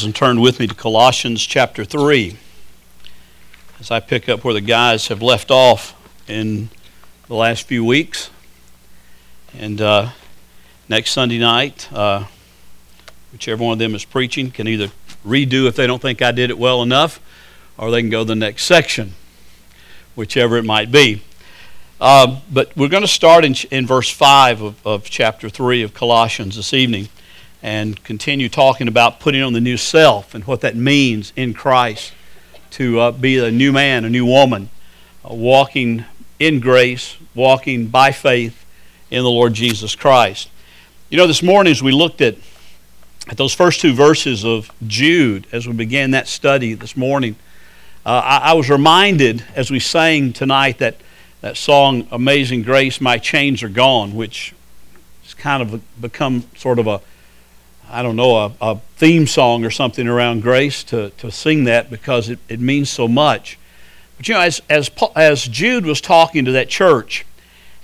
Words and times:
and 0.00 0.14
turn 0.14 0.40
with 0.40 0.60
me 0.60 0.66
to 0.68 0.76
Colossians 0.76 1.44
chapter 1.44 1.84
3 1.84 2.36
as 3.80 3.90
I 3.90 3.98
pick 3.98 4.28
up 4.28 4.44
where 4.44 4.54
the 4.54 4.60
guys 4.60 5.08
have 5.08 5.20
left 5.20 5.50
off 5.50 5.92
in 6.28 6.68
the 7.26 7.34
last 7.34 7.66
few 7.66 7.84
weeks. 7.84 8.30
And 9.52 9.80
uh, 9.80 10.10
next 10.88 11.10
Sunday 11.10 11.40
night, 11.40 11.92
uh, 11.92 12.26
whichever 13.32 13.64
one 13.64 13.72
of 13.72 13.80
them 13.80 13.96
is 13.96 14.04
preaching 14.04 14.52
can 14.52 14.68
either 14.68 14.92
redo 15.26 15.66
if 15.66 15.74
they 15.74 15.88
don't 15.88 16.00
think 16.00 16.22
I 16.22 16.30
did 16.30 16.50
it 16.50 16.58
well 16.60 16.80
enough, 16.80 17.18
or 17.76 17.90
they 17.90 18.00
can 18.00 18.08
go 18.08 18.20
to 18.20 18.24
the 18.24 18.36
next 18.36 18.66
section, 18.66 19.14
whichever 20.14 20.56
it 20.58 20.64
might 20.64 20.92
be. 20.92 21.24
Uh, 22.00 22.38
but 22.52 22.70
we're 22.76 22.86
going 22.86 23.02
to 23.02 23.08
start 23.08 23.44
in, 23.44 23.56
in 23.72 23.84
verse 23.84 24.08
5 24.08 24.62
of, 24.62 24.86
of 24.86 25.10
chapter 25.10 25.48
3 25.48 25.82
of 25.82 25.92
Colossians 25.92 26.54
this 26.54 26.72
evening 26.72 27.08
and 27.62 28.02
continue 28.04 28.48
talking 28.48 28.88
about 28.88 29.20
putting 29.20 29.42
on 29.42 29.52
the 29.52 29.60
new 29.60 29.76
self 29.76 30.34
and 30.34 30.44
what 30.44 30.60
that 30.60 30.76
means 30.76 31.32
in 31.36 31.54
Christ 31.54 32.12
to 32.70 33.00
uh, 33.00 33.10
be 33.10 33.38
a 33.38 33.50
new 33.50 33.72
man, 33.72 34.04
a 34.04 34.10
new 34.10 34.26
woman, 34.26 34.70
uh, 35.24 35.34
walking 35.34 36.04
in 36.38 36.60
grace, 36.60 37.16
walking 37.34 37.88
by 37.88 38.12
faith 38.12 38.64
in 39.10 39.22
the 39.22 39.30
Lord 39.30 39.54
Jesus 39.54 39.96
Christ. 39.96 40.48
You 41.10 41.16
know, 41.18 41.26
this 41.26 41.42
morning 41.42 41.70
as 41.70 41.82
we 41.82 41.92
looked 41.92 42.20
at, 42.20 42.36
at 43.28 43.36
those 43.36 43.54
first 43.54 43.80
two 43.80 43.94
verses 43.94 44.44
of 44.44 44.70
Jude, 44.86 45.46
as 45.52 45.66
we 45.66 45.72
began 45.72 46.12
that 46.12 46.28
study 46.28 46.74
this 46.74 46.96
morning, 46.96 47.36
uh, 48.06 48.22
I, 48.24 48.50
I 48.50 48.52
was 48.52 48.70
reminded 48.70 49.44
as 49.54 49.70
we 49.70 49.80
sang 49.80 50.32
tonight 50.32 50.78
that 50.78 50.96
that 51.40 51.56
song, 51.56 52.08
Amazing 52.10 52.62
Grace, 52.62 53.00
My 53.00 53.18
Chains 53.18 53.62
Are 53.62 53.68
Gone, 53.68 54.16
which 54.16 54.54
has 55.22 55.34
kind 55.34 55.62
of 55.62 56.00
become 56.00 56.44
sort 56.56 56.78
of 56.78 56.86
a 56.88 57.00
I 57.90 58.02
don't 58.02 58.16
know, 58.16 58.36
a, 58.36 58.52
a, 58.60 58.80
theme 58.96 59.26
song 59.26 59.64
or 59.64 59.70
something 59.70 60.08
around 60.08 60.42
grace 60.42 60.82
to, 60.84 61.10
to 61.10 61.30
sing 61.30 61.64
that 61.64 61.88
because 61.88 62.28
it, 62.28 62.38
it 62.48 62.58
means 62.58 62.90
so 62.90 63.06
much. 63.06 63.58
But 64.16 64.28
you 64.28 64.34
know, 64.34 64.40
as, 64.40 64.60
as, 64.68 64.90
as 65.14 65.46
Jude 65.46 65.86
was 65.86 66.00
talking 66.00 66.44
to 66.44 66.52
that 66.52 66.68
church, 66.68 67.24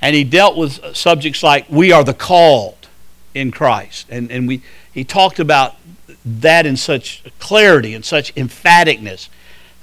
and 0.03 0.15
he 0.15 0.25
dealt 0.25 0.57
with 0.57 0.97
subjects 0.97 1.43
like 1.43 1.67
we 1.71 1.93
are 1.93 2.03
the 2.03 2.15
called 2.15 2.89
in 3.33 3.51
Christ, 3.51 4.07
and, 4.11 4.31
and 4.31 4.49
we, 4.49 4.63
he 4.93 5.05
talked 5.05 5.39
about 5.39 5.77
that 6.25 6.67
in 6.67 6.77
such 6.77 7.23
clarity 7.39 7.95
and 7.95 8.05
such 8.05 8.35
emphaticness. 8.35 9.29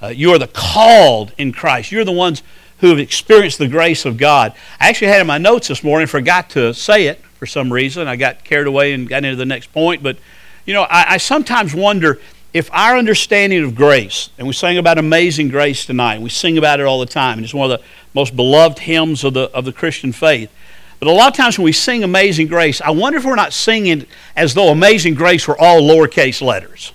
Uh, 0.02 0.08
you 0.08 0.32
are 0.32 0.40
the 0.40 0.48
called 0.48 1.32
in 1.38 1.54
Christ. 1.54 1.92
You're 1.92 2.06
the 2.06 2.12
ones 2.12 2.44
who 2.80 2.88
have 2.88 3.00
experienced 3.00 3.60
the 3.60 3.68
grace 3.68 4.06
of 4.06 4.18
God. 4.18 4.54
I 4.80 4.90
actually 4.90 5.08
had 5.08 5.22
in 5.22 5.28
my 5.28 5.38
notes 5.38 5.68
this 5.68 5.84
morning, 5.84 6.08
forgot 6.08 6.50
to 6.52 6.74
say 6.74 7.08
it, 7.08 7.22
for 7.42 7.48
some 7.48 7.74
reason. 7.74 8.08
I 8.08 8.18
got 8.18 8.44
carried 8.44 8.68
away 8.68 8.94
and 8.94 9.10
got 9.10 9.26
into 9.26 9.36
the 9.36 9.48
next 9.48 9.74
point. 9.74 10.04
But, 10.04 10.18
you 10.64 10.76
know, 10.76 10.84
I, 10.84 11.14
I 11.14 11.18
sometimes 11.18 11.74
wonder 11.74 12.20
if 12.54 12.72
our 12.72 12.96
understanding 12.96 13.64
of 13.64 13.74
grace, 13.74 14.30
and 14.38 14.46
we 14.46 14.54
sang 14.54 14.78
about 14.78 15.00
amazing 15.00 15.50
grace 15.50 15.84
tonight, 15.84 16.22
we 16.22 16.30
sing 16.30 16.60
about 16.60 16.80
it 16.80 16.86
all 16.86 17.00
the 17.00 17.08
time, 17.08 17.40
and 17.40 17.44
it's 17.44 17.52
one 17.52 17.72
of 17.72 17.80
the 17.80 17.86
most 18.14 18.36
beloved 18.36 18.78
hymns 18.78 19.24
of 19.24 19.34
the, 19.34 19.50
of 19.56 19.66
the 19.66 19.74
Christian 19.74 20.12
faith. 20.12 20.52
But 21.00 21.08
a 21.08 21.12
lot 21.12 21.30
of 21.30 21.36
times 21.36 21.58
when 21.58 21.66
we 21.66 21.72
sing 21.72 22.04
Amazing 22.04 22.46
Grace, 22.46 22.80
I 22.80 22.92
wonder 22.92 23.18
if 23.18 23.26
we're 23.26 23.34
not 23.34 23.54
singing 23.54 24.06
as 24.36 24.54
though 24.54 24.70
Amazing 24.70 25.16
Grace 25.16 25.48
were 25.48 25.60
all 25.60 25.82
lowercase 25.82 26.44
letters. 26.44 26.94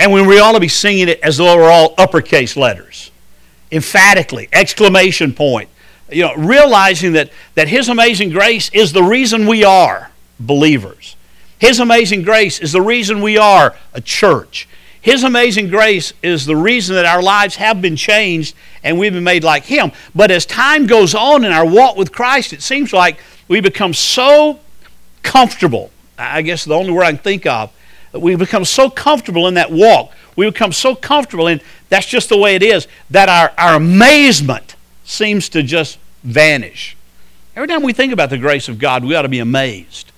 And 0.00 0.10
when 0.10 0.26
we 0.26 0.40
ought 0.40 0.52
to 0.52 0.60
be 0.60 0.66
singing 0.66 1.08
it 1.08 1.20
as 1.20 1.36
though 1.36 1.56
we're 1.56 1.70
all 1.70 1.94
uppercase 1.96 2.56
letters, 2.56 3.12
emphatically, 3.70 4.48
exclamation 4.52 5.32
point, 5.32 5.68
you 6.12 6.22
know, 6.22 6.34
realizing 6.36 7.12
that, 7.12 7.30
that 7.54 7.68
His 7.68 7.88
amazing 7.88 8.30
grace 8.30 8.70
is 8.70 8.92
the 8.92 9.02
reason 9.02 9.46
we 9.46 9.64
are 9.64 10.10
believers. 10.38 11.16
His 11.58 11.78
amazing 11.78 12.22
grace 12.22 12.58
is 12.58 12.72
the 12.72 12.82
reason 12.82 13.22
we 13.22 13.38
are 13.38 13.76
a 13.94 14.00
church. 14.00 14.68
His 15.00 15.24
amazing 15.24 15.68
grace 15.68 16.12
is 16.22 16.46
the 16.46 16.56
reason 16.56 16.94
that 16.94 17.04
our 17.04 17.22
lives 17.22 17.56
have 17.56 17.82
been 17.82 17.96
changed 17.96 18.54
and 18.84 18.98
we've 18.98 19.12
been 19.12 19.24
made 19.24 19.44
like 19.44 19.64
Him. 19.64 19.92
But 20.14 20.30
as 20.30 20.46
time 20.46 20.86
goes 20.86 21.14
on 21.14 21.44
in 21.44 21.52
our 21.52 21.66
walk 21.66 21.96
with 21.96 22.12
Christ, 22.12 22.52
it 22.52 22.62
seems 22.62 22.92
like 22.92 23.18
we 23.48 23.60
become 23.60 23.94
so 23.94 24.60
comfortable. 25.22 25.90
I 26.18 26.42
guess 26.42 26.64
the 26.64 26.74
only 26.74 26.92
word 26.92 27.04
I 27.04 27.12
can 27.12 27.18
think 27.18 27.46
of. 27.46 27.72
We 28.12 28.36
become 28.36 28.64
so 28.64 28.90
comfortable 28.90 29.48
in 29.48 29.54
that 29.54 29.72
walk. 29.72 30.12
We 30.36 30.48
become 30.48 30.72
so 30.72 30.94
comfortable, 30.94 31.46
and 31.46 31.60
that's 31.88 32.06
just 32.06 32.28
the 32.28 32.38
way 32.38 32.54
it 32.54 32.62
is, 32.62 32.86
that 33.10 33.28
our, 33.28 33.52
our 33.58 33.76
amazement 33.76 34.76
seems 35.04 35.48
to 35.50 35.62
just 35.62 35.98
vanish. 36.22 36.96
Every 37.54 37.68
time 37.68 37.82
we 37.82 37.92
think 37.92 38.12
about 38.12 38.30
the 38.30 38.38
grace 38.38 38.68
of 38.68 38.78
God, 38.78 39.04
we 39.04 39.14
ought 39.14 39.22
to 39.22 39.28
be 39.28 39.40
amazed. 39.40 40.10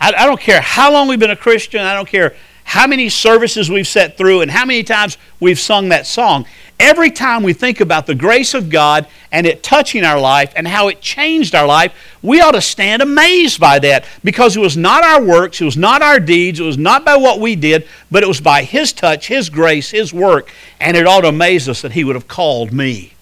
I, 0.00 0.12
I, 0.12 0.26
don't 0.26 0.40
care 0.40 0.60
how 0.60 0.92
long 0.92 1.06
we've 1.06 1.20
been 1.20 1.30
a 1.30 1.36
Christian, 1.36 1.80
I 1.80 1.94
don't 1.94 2.08
care 2.08 2.34
how 2.64 2.86
many 2.86 3.08
services 3.08 3.70
we've 3.70 3.86
sat 3.86 4.16
through 4.16 4.40
and 4.40 4.50
how 4.50 4.64
many 4.64 4.82
times 4.82 5.18
we've 5.40 5.58
sung 5.58 5.90
that 5.90 6.06
song. 6.06 6.46
Every 6.80 7.10
time 7.10 7.44
we 7.44 7.52
think 7.52 7.80
about 7.80 8.06
the 8.06 8.14
grace 8.14 8.54
of 8.54 8.68
God 8.68 9.06
and 9.30 9.46
it 9.46 9.62
touching 9.62 10.02
our 10.02 10.18
life 10.18 10.52
and 10.56 10.66
how 10.66 10.88
it 10.88 11.00
changed 11.00 11.54
our 11.54 11.66
life, 11.66 11.92
we 12.22 12.40
ought 12.40 12.52
to 12.52 12.60
stand 12.60 13.02
amazed 13.02 13.60
by 13.60 13.78
that 13.80 14.04
because 14.24 14.56
it 14.56 14.60
was 14.60 14.76
not 14.76 15.04
our 15.04 15.22
works, 15.22 15.60
it 15.60 15.64
was 15.64 15.76
not 15.76 16.02
our 16.02 16.18
deeds, 16.18 16.58
it 16.58 16.64
was 16.64 16.78
not 16.78 17.04
by 17.04 17.16
what 17.16 17.38
we 17.38 17.54
did, 17.54 17.86
but 18.10 18.24
it 18.24 18.28
was 18.28 18.40
by 18.40 18.64
His 18.64 18.92
touch, 18.92 19.28
His 19.28 19.48
grace, 19.48 19.90
His 19.90 20.12
work, 20.12 20.52
and 20.80 20.96
it 20.96 21.06
ought 21.06 21.20
to 21.20 21.28
amaze 21.28 21.68
us 21.68 21.82
that 21.82 21.92
He 21.92 22.02
would 22.02 22.16
have 22.16 22.26
called 22.26 22.72
me 22.72 23.12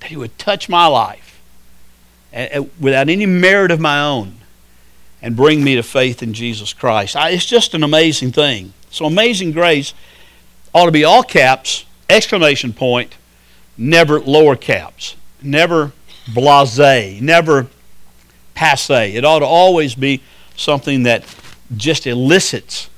that 0.00 0.08
He 0.08 0.16
would 0.16 0.38
touch 0.38 0.68
my 0.68 0.86
life 0.86 1.40
without 2.78 3.08
any 3.08 3.26
merit 3.26 3.70
of 3.70 3.80
my 3.80 4.00
own 4.00 4.36
and 5.22 5.34
bring 5.34 5.64
me 5.64 5.74
to 5.74 5.82
faith 5.82 6.22
in 6.22 6.34
Jesus 6.34 6.72
Christ. 6.72 7.16
It's 7.18 7.46
just 7.46 7.74
an 7.74 7.82
amazing 7.82 8.32
thing. 8.32 8.72
So, 8.90 9.06
amazing 9.06 9.52
grace 9.52 9.94
ought 10.74 10.86
to 10.86 10.92
be 10.92 11.04
all 11.04 11.22
caps, 11.22 11.84
exclamation 12.08 12.72
point, 12.72 13.14
never 13.76 14.20
lower 14.20 14.56
caps, 14.56 15.16
never 15.42 15.92
blase, 16.32 17.20
never 17.20 17.66
passe. 18.54 19.14
It 19.14 19.24
ought 19.24 19.40
to 19.40 19.46
always 19.46 19.94
be 19.94 20.22
something 20.56 21.04
that 21.04 21.24
just 21.76 22.06
elicits 22.06 22.88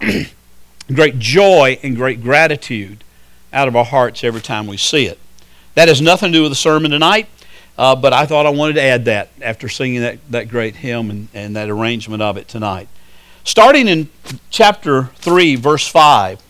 great 0.94 1.18
joy 1.18 1.78
and 1.82 1.96
great 1.96 2.22
gratitude 2.22 3.04
out 3.52 3.68
of 3.68 3.76
our 3.76 3.84
hearts 3.84 4.24
every 4.24 4.40
time 4.40 4.66
we 4.66 4.76
see 4.76 5.06
it. 5.06 5.18
That 5.74 5.88
has 5.88 6.00
nothing 6.00 6.32
to 6.32 6.38
do 6.38 6.42
with 6.42 6.52
the 6.52 6.56
sermon 6.56 6.90
tonight, 6.90 7.28
uh, 7.78 7.96
but 7.96 8.12
I 8.12 8.26
thought 8.26 8.46
I 8.46 8.50
wanted 8.50 8.74
to 8.74 8.82
add 8.82 9.06
that 9.06 9.30
after 9.40 9.68
singing 9.68 10.02
that, 10.02 10.18
that 10.30 10.48
great 10.48 10.76
hymn 10.76 11.10
and, 11.10 11.28
and 11.32 11.56
that 11.56 11.70
arrangement 11.70 12.22
of 12.22 12.36
it 12.36 12.48
tonight. 12.48 12.88
Starting 13.44 13.88
in 13.88 14.08
chapter 14.50 15.04
3, 15.16 15.56
verse 15.56 15.88
5, 15.88 16.40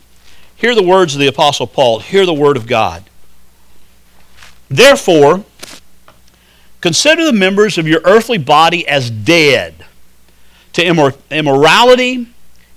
hear 0.56 0.74
the 0.74 0.82
words 0.82 1.14
of 1.14 1.20
the 1.20 1.26
Apostle 1.26 1.66
Paul. 1.66 2.00
Hear 2.00 2.26
the 2.26 2.34
word 2.34 2.56
of 2.56 2.66
God. 2.66 3.04
Therefore, 4.68 5.44
consider 6.80 7.24
the 7.24 7.32
members 7.32 7.78
of 7.78 7.86
your 7.86 8.00
earthly 8.04 8.38
body 8.38 8.86
as 8.86 9.10
dead 9.10 9.86
to 10.72 10.82
immor- 10.82 11.16
immorality, 11.30 12.26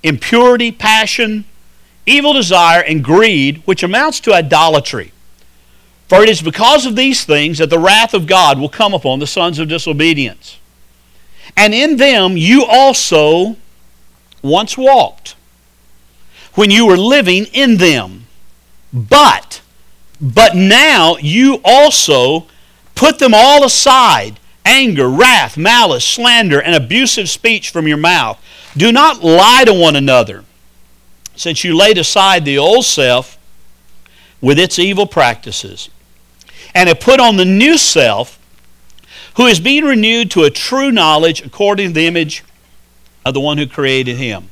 impurity, 0.03 0.71
passion, 0.71 1.45
evil 2.05 2.33
desire, 2.33 2.81
and 2.81 3.03
greed, 3.03 3.63
which 3.65 3.81
amounts 3.83 4.19
to 4.21 4.33
idolatry. 4.33 5.11
For 6.07 6.21
it 6.21 6.29
is 6.29 6.41
because 6.41 6.85
of 6.85 6.95
these 6.95 7.25
things 7.25 7.57
that 7.57 7.69
the 7.69 7.79
wrath 7.79 8.13
of 8.13 8.27
God 8.27 8.59
will 8.59 8.69
come 8.69 8.93
upon 8.93 9.19
the 9.19 9.27
sons 9.27 9.57
of 9.57 9.67
disobedience. 9.67 10.59
And 11.57 11.73
in 11.73 11.97
them 11.97 12.37
you 12.37 12.65
also 12.65 13.55
once 14.41 14.77
walked 14.77 15.35
when 16.53 16.69
you 16.69 16.85
were 16.85 16.97
living 16.97 17.45
in 17.53 17.77
them. 17.77 18.27
But, 18.93 19.61
but 20.21 20.55
now 20.55 21.17
you 21.17 21.59
also 21.65 22.47
put 22.93 23.19
them 23.19 23.33
all 23.33 23.65
aside 23.65 24.39
anger, 24.63 25.07
wrath, 25.09 25.57
malice, 25.57 26.05
slander, 26.05 26.61
and 26.61 26.75
abusive 26.75 27.29
speech 27.29 27.69
from 27.69 27.87
your 27.87 27.97
mouth. 27.97 28.41
Do 28.75 28.91
not 28.91 29.23
lie 29.23 29.63
to 29.65 29.73
one 29.73 29.95
another, 29.95 30.43
since 31.35 31.63
you 31.63 31.77
laid 31.77 31.97
aside 31.97 32.45
the 32.45 32.57
old 32.57 32.85
self 32.85 33.37
with 34.41 34.57
its 34.57 34.79
evil 34.79 35.05
practices 35.05 35.89
and 36.75 36.89
have 36.89 36.99
put 36.99 37.19
on 37.21 37.37
the 37.37 37.45
new 37.45 37.77
self, 37.77 38.37
who 39.37 39.47
is 39.47 39.59
being 39.59 39.85
renewed 39.85 40.29
to 40.31 40.43
a 40.43 40.49
true 40.49 40.91
knowledge 40.91 41.41
according 41.43 41.87
to 41.87 41.93
the 41.93 42.05
image 42.05 42.43
of 43.25 43.33
the 43.33 43.39
one 43.39 43.57
who 43.57 43.65
created 43.65 44.17
him. 44.17 44.49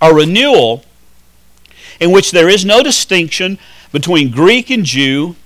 A 0.00 0.14
renewal 0.14 0.84
in 1.98 2.12
which 2.12 2.30
there 2.30 2.48
is 2.48 2.64
no 2.64 2.82
distinction 2.82 3.58
between 3.90 4.30
Greek 4.30 4.70
and 4.70 4.84
Jew, 4.84 5.36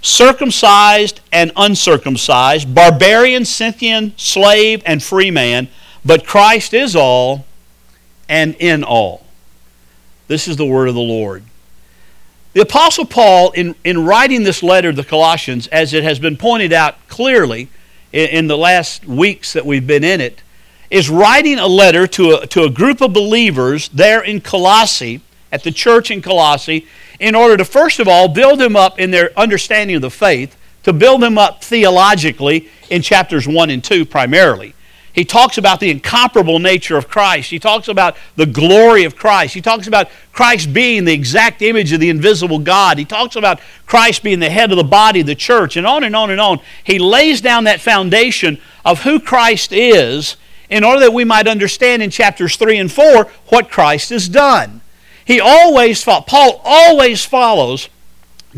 circumcised 0.00 1.20
and 1.32 1.52
uncircumcised, 1.56 2.74
barbarian, 2.74 3.44
Scythian, 3.44 4.14
slave, 4.16 4.82
and 4.86 5.02
free 5.02 5.30
man, 5.30 5.68
but 6.04 6.26
Christ 6.26 6.72
is 6.72 6.94
all 6.96 7.44
and 8.28 8.54
in 8.58 8.84
all. 8.84 9.26
This 10.28 10.48
is 10.48 10.56
the 10.56 10.64
word 10.64 10.88
of 10.88 10.94
the 10.94 11.00
Lord. 11.00 11.42
The 12.56 12.62
Apostle 12.62 13.04
Paul, 13.04 13.50
in, 13.50 13.74
in 13.84 14.06
writing 14.06 14.42
this 14.42 14.62
letter 14.62 14.90
to 14.90 14.96
the 14.96 15.06
Colossians, 15.06 15.66
as 15.66 15.92
it 15.92 16.02
has 16.04 16.18
been 16.18 16.38
pointed 16.38 16.72
out 16.72 16.94
clearly 17.06 17.68
in, 18.14 18.30
in 18.30 18.46
the 18.46 18.56
last 18.56 19.04
weeks 19.04 19.52
that 19.52 19.66
we've 19.66 19.86
been 19.86 20.02
in 20.02 20.22
it, 20.22 20.42
is 20.88 21.10
writing 21.10 21.58
a 21.58 21.66
letter 21.66 22.06
to 22.06 22.36
a, 22.36 22.46
to 22.46 22.62
a 22.62 22.70
group 22.70 23.02
of 23.02 23.12
believers 23.12 23.90
there 23.90 24.24
in 24.24 24.40
Colossae, 24.40 25.20
at 25.52 25.64
the 25.64 25.70
church 25.70 26.10
in 26.10 26.22
Colossae, 26.22 26.86
in 27.20 27.34
order 27.34 27.58
to, 27.58 27.64
first 27.66 28.00
of 28.00 28.08
all, 28.08 28.26
build 28.26 28.58
them 28.58 28.74
up 28.74 28.98
in 28.98 29.10
their 29.10 29.38
understanding 29.38 29.96
of 29.96 30.00
the 30.00 30.10
faith, 30.10 30.56
to 30.84 30.94
build 30.94 31.20
them 31.20 31.36
up 31.36 31.62
theologically 31.62 32.70
in 32.88 33.02
chapters 33.02 33.46
1 33.46 33.68
and 33.68 33.84
2 33.84 34.06
primarily. 34.06 34.74
He 35.16 35.24
talks 35.24 35.56
about 35.56 35.80
the 35.80 35.90
incomparable 35.90 36.58
nature 36.58 36.98
of 36.98 37.08
Christ. 37.08 37.48
He 37.48 37.58
talks 37.58 37.88
about 37.88 38.18
the 38.36 38.44
glory 38.44 39.04
of 39.04 39.16
Christ. 39.16 39.54
He 39.54 39.62
talks 39.62 39.86
about 39.86 40.10
Christ 40.30 40.74
being 40.74 41.06
the 41.06 41.14
exact 41.14 41.62
image 41.62 41.90
of 41.94 42.00
the 42.00 42.10
invisible 42.10 42.58
God. 42.58 42.98
He 42.98 43.06
talks 43.06 43.34
about 43.34 43.58
Christ 43.86 44.22
being 44.22 44.40
the 44.40 44.50
head 44.50 44.70
of 44.70 44.76
the 44.76 44.84
body, 44.84 45.22
the 45.22 45.34
church, 45.34 45.78
and 45.78 45.86
on 45.86 46.04
and 46.04 46.14
on 46.14 46.30
and 46.30 46.38
on. 46.38 46.60
He 46.84 46.98
lays 46.98 47.40
down 47.40 47.64
that 47.64 47.80
foundation 47.80 48.60
of 48.84 49.04
who 49.04 49.18
Christ 49.18 49.72
is 49.72 50.36
in 50.68 50.84
order 50.84 51.00
that 51.00 51.14
we 51.14 51.24
might 51.24 51.48
understand 51.48 52.02
in 52.02 52.10
chapters 52.10 52.56
3 52.56 52.76
and 52.76 52.92
4 52.92 53.24
what 53.48 53.70
Christ 53.70 54.10
has 54.10 54.28
done. 54.28 54.82
He 55.24 55.40
always, 55.40 56.04
Paul 56.04 56.60
always 56.62 57.24
follows 57.24 57.88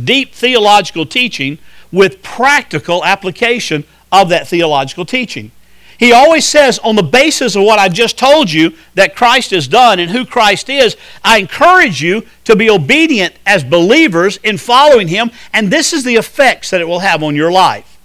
deep 0.03 0.35
theological 0.35 1.07
teaching 1.07 1.59
with 1.93 2.21
practical 2.21 3.05
application 3.05 3.85
of 4.11 4.29
that 4.31 4.49
theological 4.49 5.05
teaching. 5.05 5.53
He 5.99 6.13
always 6.13 6.47
says, 6.47 6.79
on 6.79 6.95
the 6.95 7.03
basis 7.03 7.57
of 7.57 7.65
what 7.65 7.81
I've 7.81 7.93
just 7.93 8.17
told 8.17 8.53
you 8.53 8.73
that 8.95 9.17
Christ 9.17 9.51
has 9.51 9.67
done 9.67 9.99
and 9.99 10.11
who 10.13 10.25
Christ 10.25 10.71
is, 10.71 10.97
I 11.25 11.39
encourage 11.39 12.01
you 12.01 12.25
to 12.45 12.55
be 12.55 12.71
obedient 12.71 13.35
as 13.45 13.65
believers 13.65 14.39
in 14.45 14.59
following 14.59 15.09
Him, 15.09 15.33
and 15.53 15.73
this 15.73 15.93
is 15.93 16.05
the 16.05 16.15
effects 16.15 16.71
that 16.71 16.81
it 16.81 16.87
will 16.87 17.01
have 17.01 17.25
on 17.25 17.35
your 17.35 17.51
life. 17.51 17.99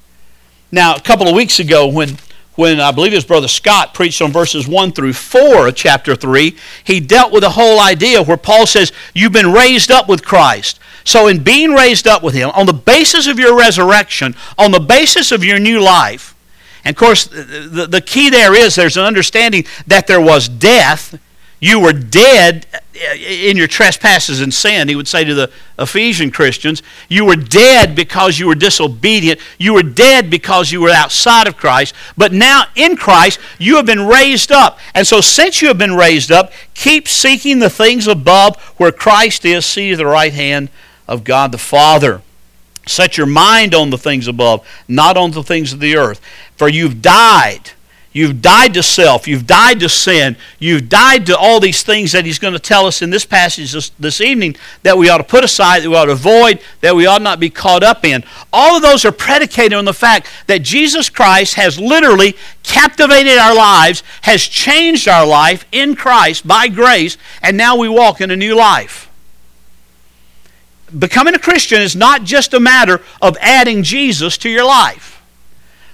Now, 0.71 0.95
a 0.95 1.01
couple 1.01 1.27
of 1.27 1.35
weeks 1.35 1.59
ago, 1.59 1.87
when 1.87 2.17
when 2.55 2.79
I 2.79 2.91
believe 2.91 3.13
his 3.13 3.25
brother 3.25 3.47
Scott 3.47 3.95
preached 3.95 4.21
on 4.21 4.31
verses 4.31 4.67
1 4.67 4.91
through 4.91 5.13
4 5.13 5.69
of 5.69 5.75
chapter 5.75 6.15
3, 6.15 6.55
he 6.83 6.99
dealt 6.99 7.31
with 7.31 7.41
the 7.41 7.49
whole 7.49 7.79
idea 7.79 8.21
where 8.21 8.37
Paul 8.37 8.67
says, 8.67 8.91
You've 9.15 9.31
been 9.31 9.51
raised 9.51 9.89
up 9.89 10.07
with 10.07 10.23
Christ. 10.23 10.79
So, 11.03 11.27
in 11.27 11.43
being 11.43 11.71
raised 11.71 12.07
up 12.07 12.21
with 12.21 12.35
him, 12.35 12.51
on 12.51 12.65
the 12.65 12.73
basis 12.73 13.27
of 13.27 13.39
your 13.39 13.57
resurrection, 13.57 14.35
on 14.57 14.71
the 14.71 14.79
basis 14.79 15.31
of 15.31 15.43
your 15.43 15.59
new 15.59 15.81
life, 15.81 16.32
and 16.85 16.95
of 16.95 16.99
course, 16.99 17.25
the, 17.25 17.87
the 17.89 18.01
key 18.01 18.29
there 18.29 18.55
is 18.55 18.75
there's 18.75 18.97
an 18.97 19.05
understanding 19.05 19.65
that 19.87 20.07
there 20.07 20.21
was 20.21 20.49
death. 20.49 21.19
You 21.59 21.79
were 21.79 21.93
dead 21.93 22.65
uh, 22.73 23.15
in 23.15 23.55
your 23.55 23.67
trespasses 23.67 24.41
and 24.41 24.53
sin, 24.53 24.89
he 24.89 24.95
would 24.97 25.07
say 25.07 25.23
to 25.23 25.33
the 25.33 25.49
Ephesian 25.79 26.29
Christians. 26.29 26.83
You 27.07 27.23
were 27.23 27.37
dead 27.37 27.95
because 27.95 28.37
you 28.37 28.47
were 28.47 28.55
disobedient. 28.55 29.39
You 29.57 29.75
were 29.75 29.83
dead 29.83 30.29
because 30.29 30.73
you 30.73 30.81
were 30.81 30.89
outside 30.89 31.47
of 31.47 31.55
Christ. 31.55 31.95
But 32.17 32.33
now 32.33 32.65
in 32.75 32.97
Christ, 32.97 33.39
you 33.59 33.77
have 33.77 33.85
been 33.85 34.05
raised 34.05 34.51
up. 34.51 34.77
And 34.93 35.07
so, 35.07 35.21
since 35.21 35.61
you 35.61 35.69
have 35.69 35.77
been 35.77 35.95
raised 35.95 36.33
up, 36.33 36.51
keep 36.73 37.07
seeking 37.07 37.59
the 37.59 37.69
things 37.69 38.07
above 38.07 38.57
where 38.77 38.91
Christ 38.91 39.45
is 39.45 39.65
seated 39.65 39.93
at 39.93 39.97
the 39.99 40.05
right 40.05 40.33
hand 40.33 40.69
of 41.07 41.23
God 41.23 41.53
the 41.53 41.57
Father. 41.57 42.21
Set 42.85 43.17
your 43.17 43.27
mind 43.27 43.73
on 43.73 43.89
the 43.89 43.97
things 43.97 44.27
above, 44.27 44.67
not 44.87 45.15
on 45.15 45.31
the 45.31 45.43
things 45.43 45.71
of 45.73 45.79
the 45.79 45.95
earth. 45.95 46.19
For 46.57 46.67
you've 46.67 47.01
died. 47.01 47.71
You've 48.13 48.43
died 48.43 48.75
to 48.75 48.83
self. 48.83 49.27
You've 49.27 49.47
died 49.47 49.79
to 49.79 49.89
sin. 49.89 50.37
You've 50.59 50.87
died 50.87 51.25
to 51.25 51.37
all 51.37 51.59
these 51.59 51.81
things 51.81 52.11
that 52.11 52.25
he's 52.25 52.37
going 52.37 52.53
to 52.53 52.59
tell 52.59 52.85
us 52.85 53.01
in 53.01 53.09
this 53.09 53.25
passage 53.25 53.71
this, 53.71 53.89
this, 53.99 54.21
evening 54.21 54.55
that 54.83 54.97
we 54.97 55.09
ought 55.09 55.17
to 55.17 55.23
put 55.23 55.43
aside, 55.43 55.81
that 55.81 55.89
we 55.89 55.95
ought 55.95 56.05
to 56.05 56.11
avoid, 56.11 56.61
that 56.81 56.95
we 56.95 57.07
ought 57.07 57.23
not 57.23 57.39
be 57.39 57.49
caught 57.49 57.81
up 57.81 58.05
in. 58.05 58.23
All 58.53 58.75
of 58.75 58.83
those 58.83 59.03
are 59.03 59.11
predicated 59.11 59.73
on 59.73 59.85
the 59.85 59.93
fact 59.93 60.27
that 60.45 60.61
Jesus 60.61 61.09
Christ 61.09 61.55
has 61.55 61.79
literally 61.79 62.35
captivated 62.61 63.39
our 63.39 63.55
lives, 63.55 64.03
has 64.21 64.43
changed 64.43 65.07
our 65.07 65.25
life 65.25 65.65
in 65.71 65.95
Christ 65.95 66.47
by 66.47 66.67
grace, 66.67 67.17
and 67.41 67.57
now 67.57 67.75
we 67.75 67.89
walk 67.89 68.21
in 68.21 68.29
a 68.29 68.35
new 68.35 68.55
life 68.55 69.09
becoming 70.97 71.35
a 71.35 71.39
Christian 71.39 71.81
is 71.81 71.95
not 71.95 72.23
just 72.23 72.53
a 72.53 72.59
matter 72.59 73.01
of 73.21 73.37
adding 73.41 73.83
Jesus 73.83 74.37
to 74.39 74.49
your 74.49 74.65
life. 74.65 75.21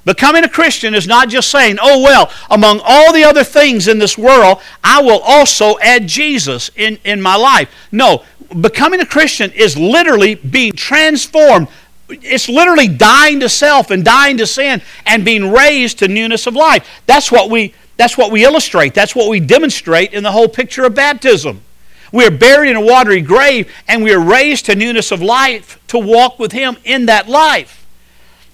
Becoming 0.06 0.44
a 0.44 0.50
Christian 0.50 0.96
is 0.96 1.08
not 1.08 1.30
just 1.30 1.52
saying, 1.52 1.78
oh, 1.82 2.02
well, 2.02 2.32
among 2.50 2.82
all 2.84 3.14
the 3.14 3.24
other 3.24 3.44
things 3.44 3.88
in 3.88 4.00
this 4.00 4.18
world, 4.18 4.60
I 4.84 5.02
will 5.02 5.20
also 5.20 5.78
add 5.80 6.08
Jesus 6.08 6.72
in, 6.76 6.98
in 7.04 7.22
my 7.22 7.36
life. 7.36 7.70
No, 7.92 8.24
becoming 8.60 9.02
a 9.02 9.06
Christian 9.06 9.52
is 9.52 9.78
literally 9.78 10.36
being 10.36 10.74
transformed. 10.74 11.68
It's 12.10 12.50
literally 12.50 12.88
dying 12.88 13.40
to 13.42 13.50
self 13.50 13.92
and 13.92 14.04
dying 14.04 14.38
to 14.38 14.48
sin 14.48 14.82
and 15.06 15.24
being 15.24 15.52
raised 15.52 16.00
to 16.00 16.08
newness 16.08 16.48
of 16.48 16.56
life. 16.56 16.88
That's 17.06 17.32
what 17.32 17.50
we, 17.50 17.74
that's 17.98 18.18
what 18.18 18.32
we 18.32 18.46
illustrate, 18.46 18.94
that's 18.94 19.16
what 19.16 19.30
we 19.30 19.40
demonstrate 19.40 20.14
in 20.14 20.24
the 20.24 20.32
whole 20.32 20.48
picture 20.48 20.86
of 20.86 20.96
baptism. 20.96 21.62
We 22.12 22.26
are 22.26 22.32
buried 22.32 22.72
in 22.72 22.76
a 22.76 22.82
watery 22.82 23.22
grave, 23.22 23.72
and 23.88 24.04
we 24.04 24.14
are 24.14 24.20
raised 24.20 24.66
to 24.66 24.76
newness 24.76 25.12
of 25.12 25.22
life 25.22 25.80
to 25.88 26.00
walk 26.00 26.40
with 26.40 26.52
Him 26.52 26.78
in 26.84 27.06
that 27.08 27.28
life. 27.28 27.86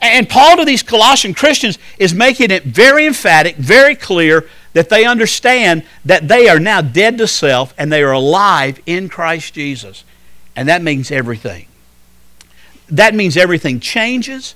And 0.01 0.29
Paul 0.29 0.57
to 0.57 0.65
these 0.65 0.83
Colossian 0.83 1.33
Christians 1.33 1.79
is 1.97 2.13
making 2.13 2.51
it 2.51 2.63
very 2.63 3.05
emphatic, 3.05 3.55
very 3.55 3.95
clear 3.95 4.47
that 4.73 4.89
they 4.89 5.05
understand 5.05 5.83
that 6.03 6.27
they 6.27 6.49
are 6.49 6.59
now 6.59 6.81
dead 6.81 7.17
to 7.17 7.27
self 7.27 7.73
and 7.77 7.91
they 7.91 8.03
are 8.03 8.11
alive 8.11 8.81
in 8.85 9.07
Christ 9.07 9.53
Jesus. 9.53 10.03
And 10.55 10.67
that 10.67 10.81
means 10.81 11.11
everything. 11.11 11.67
That 12.89 13.15
means 13.15 13.35
everything 13.35 13.79
changes, 13.79 14.53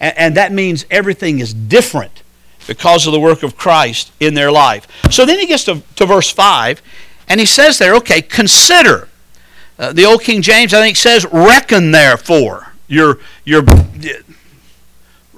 and 0.00 0.36
that 0.36 0.50
means 0.50 0.86
everything 0.90 1.40
is 1.40 1.52
different 1.52 2.22
because 2.66 3.06
of 3.06 3.12
the 3.12 3.20
work 3.20 3.42
of 3.42 3.56
Christ 3.56 4.12
in 4.18 4.34
their 4.34 4.50
life. 4.50 4.88
So 5.10 5.26
then 5.26 5.38
he 5.38 5.46
gets 5.46 5.64
to, 5.64 5.82
to 5.96 6.06
verse 6.06 6.30
5, 6.30 6.80
and 7.28 7.40
he 7.40 7.46
says 7.46 7.78
there, 7.78 7.94
okay, 7.96 8.22
consider. 8.22 9.08
Uh, 9.78 9.92
the 9.92 10.04
old 10.04 10.22
King 10.22 10.42
James, 10.42 10.72
I 10.72 10.80
think, 10.80 10.96
says, 10.96 11.26
reckon 11.30 11.90
therefore. 11.90 12.72
Your, 12.88 13.18
your, 13.44 13.62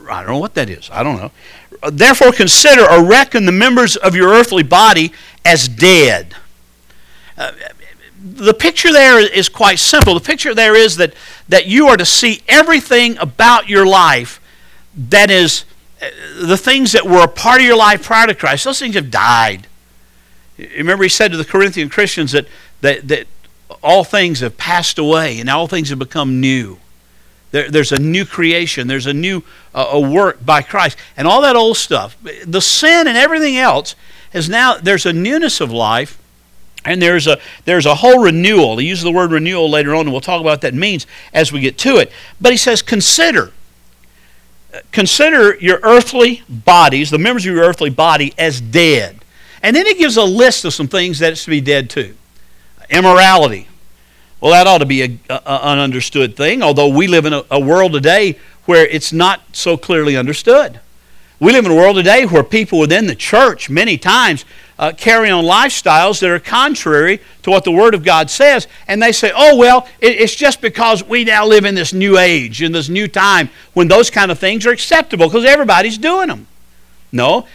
I 0.09 0.23
don't 0.23 0.27
know 0.27 0.39
what 0.39 0.55
that 0.55 0.69
is. 0.69 0.91
I 0.93 1.03
don't 1.03 1.17
know. 1.17 1.31
Therefore, 1.91 2.33
consider 2.33 2.83
or 2.83 3.05
reckon 3.05 3.47
the 3.47 3.53
members 3.53 3.97
of 3.97 4.15
your 4.15 4.29
earthly 4.31 4.63
body 4.63 5.13
as 5.45 5.69
dead. 5.69 6.35
Uh, 7.37 7.53
the 8.21 8.55
picture 8.55 8.93
there 8.93 9.21
is 9.21 9.49
quite 9.49 9.79
simple. 9.79 10.15
The 10.15 10.21
picture 10.21 10.55
there 10.55 10.75
is 10.77 10.97
that, 10.97 11.15
that 11.49 11.67
you 11.67 11.87
are 11.87 11.97
to 11.97 12.05
see 12.05 12.43
everything 12.49 13.17
about 13.19 13.69
your 13.69 13.87
life 13.87 14.41
that 14.97 15.31
is 15.31 15.65
uh, 16.03 16.07
the 16.43 16.57
things 16.57 16.93
that 16.93 17.07
were 17.07 17.23
a 17.23 17.29
part 17.29 17.61
of 17.61 17.67
your 17.67 17.77
life 17.77 18.03
prior 18.03 18.27
to 18.27 18.35
Christ. 18.35 18.65
Those 18.65 18.81
things 18.81 18.97
have 18.97 19.11
died. 19.11 19.69
Remember, 20.59 21.05
he 21.05 21.09
said 21.09 21.31
to 21.31 21.37
the 21.37 21.45
Corinthian 21.45 21.89
Christians 21.89 22.33
that, 22.33 22.47
that, 22.81 23.07
that 23.09 23.27
all 23.83 24.05
things 24.05 24.41
have 24.41 24.57
passed 24.57 24.99
away 24.99 25.39
and 25.39 25.49
all 25.49 25.69
things 25.69 25.91
have 25.91 25.99
become 25.99 26.41
new. 26.41 26.79
There, 27.51 27.71
there's 27.71 27.93
a 27.93 27.99
new 27.99 28.25
creation. 28.25 28.89
There's 28.89 29.07
a 29.07 29.15
new 29.15 29.43
uh, 29.75 29.89
a 29.93 30.01
work 30.01 30.45
by 30.45 30.63
Christ. 30.63 30.99
And 31.17 31.27
all 31.27 31.41
that 31.43 31.57
old 31.57 31.77
stuff, 31.77 32.17
the 32.45 32.61
sin 32.61 33.07
and 33.07 33.17
everything 33.17 33.57
else, 33.57 33.95
is 34.33 34.49
now, 34.49 34.77
there's 34.77 35.07
a 35.07 35.13
newness 35.13 35.61
of 35.61 35.73
life 35.73 36.21
and 36.85 37.01
there's 37.01 37.27
a, 37.27 37.39
there's 37.65 37.87
a 37.87 37.97
whole 37.97 38.21
renewal. 38.21 38.79
He 38.79 38.87
uses 38.87 39.05
the 39.05 39.13
word 39.13 39.33
renewal 39.33 39.71
later 39.71 39.95
on, 39.95 40.03
and 40.03 40.13
we'll 40.13 40.21
talk 40.21 40.41
about 40.41 40.51
what 40.51 40.61
that 40.63 40.75
means 40.75 41.07
as 41.33 41.53
we 41.53 41.61
get 41.61 41.77
to 41.79 41.97
it. 41.97 42.11
But 42.41 42.53
he 42.53 42.59
says, 42.59 42.83
consider. 42.83 43.53
Consider 44.93 45.57
your 45.57 45.81
earthly 45.83 46.43
bodies, 46.49 47.11
the 47.11 47.19
members 47.19 47.45
of 47.47 47.55
your 47.55 47.65
earthly 47.65 47.91
body, 47.91 48.33
as 48.39 48.61
dead 48.61 49.19
and 49.63 49.75
then 49.75 49.87
he 49.87 49.95
gives 49.95 50.17
a 50.17 50.25
list 50.25 50.65
of 50.65 50.75
some 50.75 50.89
things 50.89 51.19
that's 51.19 51.45
to 51.45 51.51
be 51.51 51.61
dead 51.61 51.91
to. 51.91 52.15
Immorality. 52.91 53.69
Well, 54.41 54.53
that 54.53 54.67
ought 54.67 54.79
to 54.79 54.87
be 54.87 55.03
a 55.03 55.19
an 55.29 55.79
understood 55.79 56.37
thing, 56.37 56.63
although 56.63 56.89
we 56.89 57.09
live 57.09 57.27
in 57.27 57.33
a, 57.33 57.43
a 57.51 57.61
world 57.61 57.93
today 57.93 58.39
where 58.67 58.87
it's 58.87 59.13
not 59.13 59.41
so 59.53 59.77
clearly 59.77 60.17
understood. 60.17 60.81
We 61.41 61.53
live 61.53 61.65
in 61.65 61.71
a 61.71 61.75
world 61.75 61.97
today 61.97 62.27
where 62.27 62.43
people 62.43 62.81
within 62.81 63.07
the 63.07 63.15
church, 63.15 63.71
many 63.71 63.97
times, 63.97 64.45
uh, 64.77 64.93
carry 64.97 65.31
on 65.31 65.45
lifestyles 65.45 66.21
that 66.21 66.31
are 66.31 66.41
contrary 66.41 67.21
to 67.43 67.51
what 67.51 67.63
the 67.63 67.71
Word 67.71 67.95
of 67.95 68.05
God 68.05 68.29
says. 68.29 68.67
And 68.89 69.01
they 69.01 69.13
say, 69.13 69.31
oh, 69.35 69.57
well, 69.57 69.87
it, 70.01 70.21
it's 70.21 70.35
just 70.35 70.61
because 70.61 71.05
we 71.05 71.25
now 71.25 71.47
live 71.47 71.65
in 71.65 71.77
this 71.77 71.93
new 71.93 72.19
age, 72.19 72.61
in 72.61 72.73
this 72.73 72.89
new 72.89 73.07
time, 73.07 73.51
when 73.73 73.87
those 73.87 74.11
kind 74.11 74.33
of 74.33 74.39
things 74.39 74.67
are 74.67 74.73
acceptable 74.73 75.27
because 75.27 75.45
everybody's 75.45 75.97
doing 75.97 76.29
them. 76.29 76.49
No, 77.13 77.47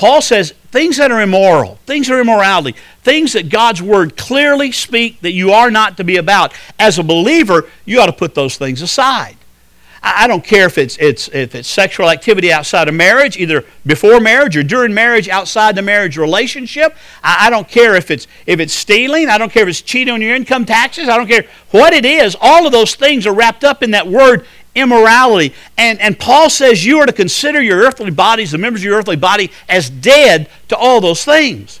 Paul 0.00 0.22
says 0.22 0.54
things 0.70 0.96
that 0.96 1.10
are 1.10 1.20
immoral, 1.20 1.74
things 1.84 2.08
that 2.08 2.14
are 2.14 2.22
immorality, 2.22 2.74
things 3.02 3.34
that 3.34 3.50
God's 3.50 3.82
word 3.82 4.16
clearly 4.16 4.72
speak 4.72 5.20
that 5.20 5.32
you 5.32 5.52
are 5.52 5.70
not 5.70 5.98
to 5.98 6.04
be 6.04 6.16
about. 6.16 6.54
As 6.78 6.98
a 6.98 7.02
believer, 7.02 7.68
you 7.84 8.00
ought 8.00 8.06
to 8.06 8.12
put 8.14 8.34
those 8.34 8.56
things 8.56 8.80
aside. 8.80 9.36
I 10.02 10.26
don't 10.26 10.42
care 10.42 10.64
if 10.64 10.78
it's, 10.78 10.96
it's, 10.96 11.28
if 11.28 11.54
it's 11.54 11.68
sexual 11.68 12.08
activity 12.08 12.50
outside 12.50 12.88
of 12.88 12.94
marriage, 12.94 13.36
either 13.36 13.66
before 13.84 14.20
marriage 14.20 14.56
or 14.56 14.62
during 14.62 14.94
marriage, 14.94 15.28
outside 15.28 15.76
the 15.76 15.82
marriage 15.82 16.16
relationship. 16.16 16.96
I, 17.22 17.48
I 17.48 17.50
don't 17.50 17.68
care 17.68 17.94
if 17.94 18.10
it's, 18.10 18.26
if 18.46 18.58
it's 18.58 18.72
stealing. 18.72 19.28
I 19.28 19.36
don't 19.36 19.52
care 19.52 19.64
if 19.64 19.68
it's 19.68 19.82
cheating 19.82 20.14
on 20.14 20.22
your 20.22 20.34
income 20.34 20.64
taxes. 20.64 21.10
I 21.10 21.18
don't 21.18 21.28
care 21.28 21.44
what 21.72 21.92
it 21.92 22.06
is. 22.06 22.34
All 22.40 22.64
of 22.64 22.72
those 22.72 22.94
things 22.94 23.26
are 23.26 23.34
wrapped 23.34 23.64
up 23.64 23.82
in 23.82 23.90
that 23.90 24.06
word 24.06 24.46
immorality. 24.74 25.54
And, 25.76 26.00
and 26.00 26.18
Paul 26.18 26.50
says 26.50 26.84
you 26.84 26.98
are 27.00 27.06
to 27.06 27.12
consider 27.12 27.60
your 27.60 27.78
earthly 27.78 28.10
bodies, 28.10 28.52
the 28.52 28.58
members 28.58 28.82
of 28.82 28.84
your 28.84 28.96
earthly 28.96 29.16
body, 29.16 29.50
as 29.68 29.90
dead 29.90 30.48
to 30.68 30.76
all 30.76 31.00
those 31.00 31.24
things. 31.24 31.80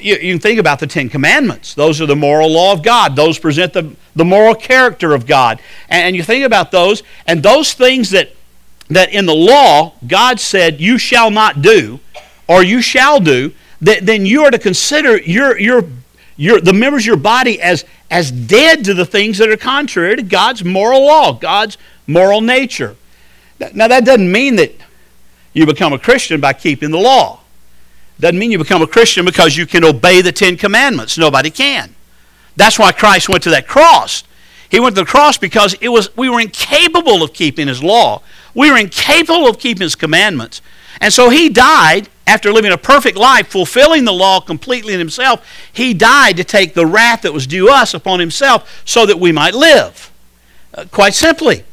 You, 0.00 0.16
you 0.16 0.34
can 0.34 0.40
think 0.40 0.58
about 0.58 0.78
the 0.78 0.86
Ten 0.86 1.08
Commandments. 1.08 1.74
Those 1.74 2.00
are 2.00 2.06
the 2.06 2.16
moral 2.16 2.50
law 2.50 2.72
of 2.72 2.82
God. 2.82 3.16
Those 3.16 3.38
present 3.38 3.72
the, 3.72 3.94
the 4.14 4.24
moral 4.24 4.54
character 4.54 5.14
of 5.14 5.26
God. 5.26 5.60
And, 5.88 6.06
and 6.06 6.16
you 6.16 6.22
think 6.22 6.44
about 6.44 6.70
those, 6.70 7.02
and 7.26 7.42
those 7.42 7.72
things 7.72 8.10
that, 8.10 8.30
that 8.88 9.12
in 9.12 9.26
the 9.26 9.34
law 9.34 9.94
God 10.06 10.38
said 10.38 10.80
you 10.80 10.98
shall 10.98 11.30
not 11.30 11.62
do, 11.62 12.00
or 12.48 12.62
you 12.62 12.82
shall 12.82 13.20
do, 13.20 13.52
that, 13.80 14.06
then 14.06 14.26
you 14.26 14.44
are 14.44 14.50
to 14.50 14.58
consider 14.58 15.18
your, 15.18 15.58
your, 15.58 15.84
your, 16.36 16.60
the 16.60 16.72
members 16.72 17.02
of 17.02 17.06
your 17.06 17.16
body 17.16 17.60
as, 17.60 17.84
as 18.10 18.30
dead 18.30 18.84
to 18.84 18.94
the 18.94 19.06
things 19.06 19.38
that 19.38 19.48
are 19.48 19.56
contrary 19.56 20.16
to 20.16 20.22
God's 20.22 20.64
moral 20.64 21.06
law, 21.06 21.32
God's 21.32 21.78
moral 22.06 22.40
nature. 22.40 22.96
Now, 23.72 23.88
that 23.88 24.04
doesn't 24.04 24.30
mean 24.30 24.56
that 24.56 24.72
you 25.54 25.64
become 25.64 25.92
a 25.92 25.98
Christian 25.98 26.40
by 26.40 26.52
keeping 26.52 26.90
the 26.90 26.98
law. 26.98 27.40
Doesn't 28.20 28.38
mean 28.38 28.50
you 28.50 28.58
become 28.58 28.82
a 28.82 28.86
Christian 28.86 29.24
because 29.24 29.56
you 29.56 29.66
can 29.66 29.84
obey 29.84 30.20
the 30.22 30.32
Ten 30.32 30.56
Commandments. 30.56 31.16
Nobody 31.16 31.50
can. 31.50 31.94
That's 32.56 32.78
why 32.78 32.92
Christ 32.92 33.28
went 33.28 33.42
to 33.44 33.50
that 33.50 33.66
cross. 33.66 34.24
He 34.70 34.80
went 34.80 34.96
to 34.96 35.02
the 35.02 35.06
cross 35.06 35.38
because 35.38 35.74
it 35.80 35.88
was 35.88 36.14
we 36.16 36.28
were 36.28 36.40
incapable 36.40 37.22
of 37.22 37.32
keeping 37.32 37.68
his 37.68 37.82
law. 37.82 38.22
We 38.54 38.70
were 38.70 38.78
incapable 38.78 39.48
of 39.48 39.58
keeping 39.58 39.82
his 39.82 39.94
commandments. 39.94 40.60
And 41.00 41.12
so 41.12 41.30
he 41.30 41.48
died 41.48 42.08
after 42.26 42.52
living 42.52 42.72
a 42.72 42.78
perfect 42.78 43.16
life, 43.16 43.46
fulfilling 43.46 44.04
the 44.04 44.12
law 44.12 44.40
completely 44.40 44.92
in 44.92 44.98
himself. 44.98 45.46
He 45.72 45.94
died 45.94 46.36
to 46.38 46.44
take 46.44 46.74
the 46.74 46.86
wrath 46.86 47.22
that 47.22 47.32
was 47.32 47.46
due 47.46 47.68
us 47.68 47.94
upon 47.94 48.20
himself 48.20 48.82
so 48.84 49.06
that 49.06 49.20
we 49.20 49.30
might 49.32 49.54
live. 49.54 50.10
Uh, 50.74 50.84
quite 50.90 51.14
simply. 51.14 51.64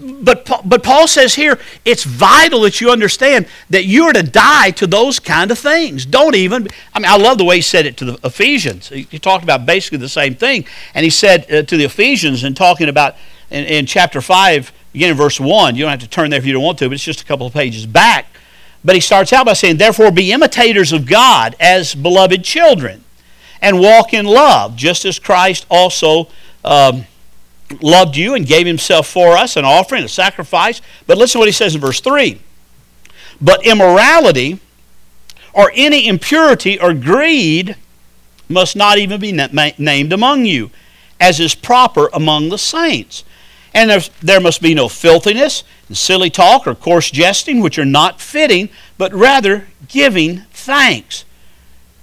But, 0.00 0.48
but 0.64 0.82
Paul 0.82 1.06
says 1.06 1.34
here 1.34 1.58
it's 1.84 2.04
vital 2.04 2.62
that 2.62 2.80
you 2.80 2.90
understand 2.90 3.46
that 3.68 3.84
you 3.84 4.04
are 4.04 4.12
to 4.12 4.22
die 4.22 4.70
to 4.72 4.86
those 4.86 5.18
kind 5.18 5.50
of 5.50 5.58
things. 5.58 6.06
Don't 6.06 6.34
even, 6.34 6.68
I 6.94 7.00
mean, 7.00 7.10
I 7.10 7.16
love 7.16 7.38
the 7.38 7.44
way 7.44 7.56
he 7.56 7.62
said 7.62 7.84
it 7.84 7.96
to 7.98 8.04
the 8.04 8.18
Ephesians. 8.24 8.88
He, 8.88 9.02
he 9.02 9.18
talked 9.18 9.44
about 9.44 9.66
basically 9.66 9.98
the 9.98 10.08
same 10.08 10.34
thing. 10.34 10.64
And 10.94 11.04
he 11.04 11.10
said 11.10 11.50
uh, 11.52 11.62
to 11.62 11.76
the 11.76 11.84
Ephesians, 11.84 12.42
and 12.42 12.56
talking 12.56 12.88
about 12.88 13.16
in, 13.50 13.64
in 13.64 13.86
chapter 13.86 14.22
5, 14.22 14.72
again 14.94 15.10
in 15.10 15.16
verse 15.16 15.38
1, 15.38 15.76
you 15.76 15.82
don't 15.82 15.90
have 15.90 16.00
to 16.00 16.08
turn 16.08 16.30
there 16.30 16.38
if 16.38 16.46
you 16.46 16.54
don't 16.54 16.62
want 16.62 16.78
to, 16.78 16.88
but 16.88 16.94
it's 16.94 17.04
just 17.04 17.20
a 17.20 17.24
couple 17.26 17.46
of 17.46 17.52
pages 17.52 17.84
back. 17.84 18.26
But 18.84 18.94
he 18.96 19.00
starts 19.00 19.32
out 19.32 19.46
by 19.46 19.52
saying, 19.52 19.76
Therefore 19.76 20.10
be 20.10 20.32
imitators 20.32 20.92
of 20.92 21.06
God 21.06 21.54
as 21.60 21.94
beloved 21.94 22.44
children, 22.44 23.04
and 23.60 23.78
walk 23.78 24.12
in 24.12 24.26
love, 24.26 24.76
just 24.76 25.04
as 25.04 25.18
Christ 25.18 25.66
also. 25.70 26.28
Um, 26.64 27.06
loved 27.80 28.16
you 28.16 28.34
and 28.34 28.46
gave 28.46 28.66
himself 28.66 29.06
for 29.06 29.36
us, 29.36 29.56
an 29.56 29.64
offering, 29.64 30.04
a 30.04 30.08
sacrifice. 30.08 30.82
But 31.06 31.16
listen 31.16 31.34
to 31.34 31.38
what 31.40 31.48
he 31.48 31.52
says 31.52 31.74
in 31.74 31.80
verse 31.80 32.00
3. 32.00 32.38
But 33.40 33.64
immorality 33.66 34.60
or 35.52 35.72
any 35.74 36.06
impurity 36.06 36.78
or 36.78 36.94
greed 36.94 37.76
must 38.48 38.76
not 38.76 38.98
even 38.98 39.20
be 39.20 39.32
named 39.32 40.12
among 40.12 40.44
you, 40.44 40.70
as 41.20 41.40
is 41.40 41.54
proper 41.54 42.08
among 42.12 42.48
the 42.48 42.58
saints. 42.58 43.24
And 43.74 43.90
there 44.20 44.40
must 44.40 44.60
be 44.60 44.74
no 44.74 44.88
filthiness, 44.88 45.64
and 45.92 45.96
silly 45.98 46.30
talk, 46.30 46.66
or 46.66 46.74
coarse 46.74 47.10
jesting, 47.10 47.60
which 47.60 47.78
are 47.78 47.84
not 47.84 48.18
fitting, 48.18 48.70
but 48.96 49.12
rather 49.12 49.68
giving 49.88 50.38
thanks. 50.50 51.26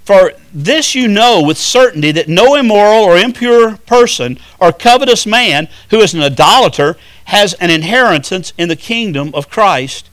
For 0.06 0.34
this 0.54 0.94
you 0.94 1.08
know 1.08 1.42
with 1.42 1.58
certainty 1.58 2.12
that 2.12 2.30
no 2.30 2.54
immoral 2.54 3.04
or 3.04 3.18
impure 3.18 3.78
person 3.78 4.38
or 4.60 4.72
covetous 4.72 5.26
man 5.26 5.70
who 5.90 6.02
is 6.02 6.14
an 6.14 6.22
idolater 6.22 6.98
has 7.26 7.56
an 7.56 7.72
inheritance 7.72 8.54
in 8.60 8.70
the 8.70 8.76
kingdom 8.76 9.32
of 9.34 9.50
Christ 9.50 10.08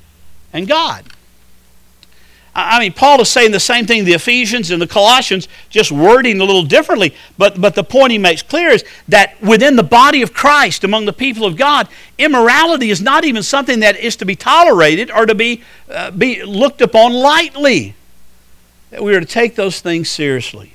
and 0.54 0.66
God. 0.66 1.04
I 2.58 2.80
mean, 2.80 2.94
Paul 2.94 3.20
is 3.20 3.28
saying 3.28 3.52
the 3.52 3.60
same 3.60 3.86
thing 3.86 4.06
the 4.06 4.14
Ephesians 4.14 4.70
and 4.70 4.80
the 4.80 4.86
Colossians, 4.86 5.46
just 5.68 5.92
wording 5.92 6.40
a 6.40 6.44
little 6.44 6.62
differently. 6.62 7.14
But, 7.36 7.60
but 7.60 7.74
the 7.74 7.84
point 7.84 8.12
he 8.12 8.18
makes 8.18 8.40
clear 8.40 8.70
is 8.70 8.82
that 9.08 9.40
within 9.42 9.76
the 9.76 9.82
body 9.82 10.22
of 10.22 10.32
Christ, 10.32 10.82
among 10.82 11.04
the 11.04 11.12
people 11.12 11.44
of 11.44 11.58
God, 11.58 11.86
immorality 12.16 12.88
is 12.88 13.02
not 13.02 13.26
even 13.26 13.42
something 13.42 13.80
that 13.80 13.98
is 13.98 14.16
to 14.16 14.24
be 14.24 14.34
tolerated 14.34 15.10
or 15.10 15.26
to 15.26 15.34
be, 15.34 15.62
uh, 15.90 16.10
be 16.10 16.42
looked 16.44 16.80
upon 16.80 17.12
lightly 17.12 17.94
that 18.90 19.02
we 19.02 19.14
are 19.14 19.20
to 19.20 19.26
take 19.26 19.54
those 19.54 19.80
things 19.80 20.10
seriously. 20.10 20.72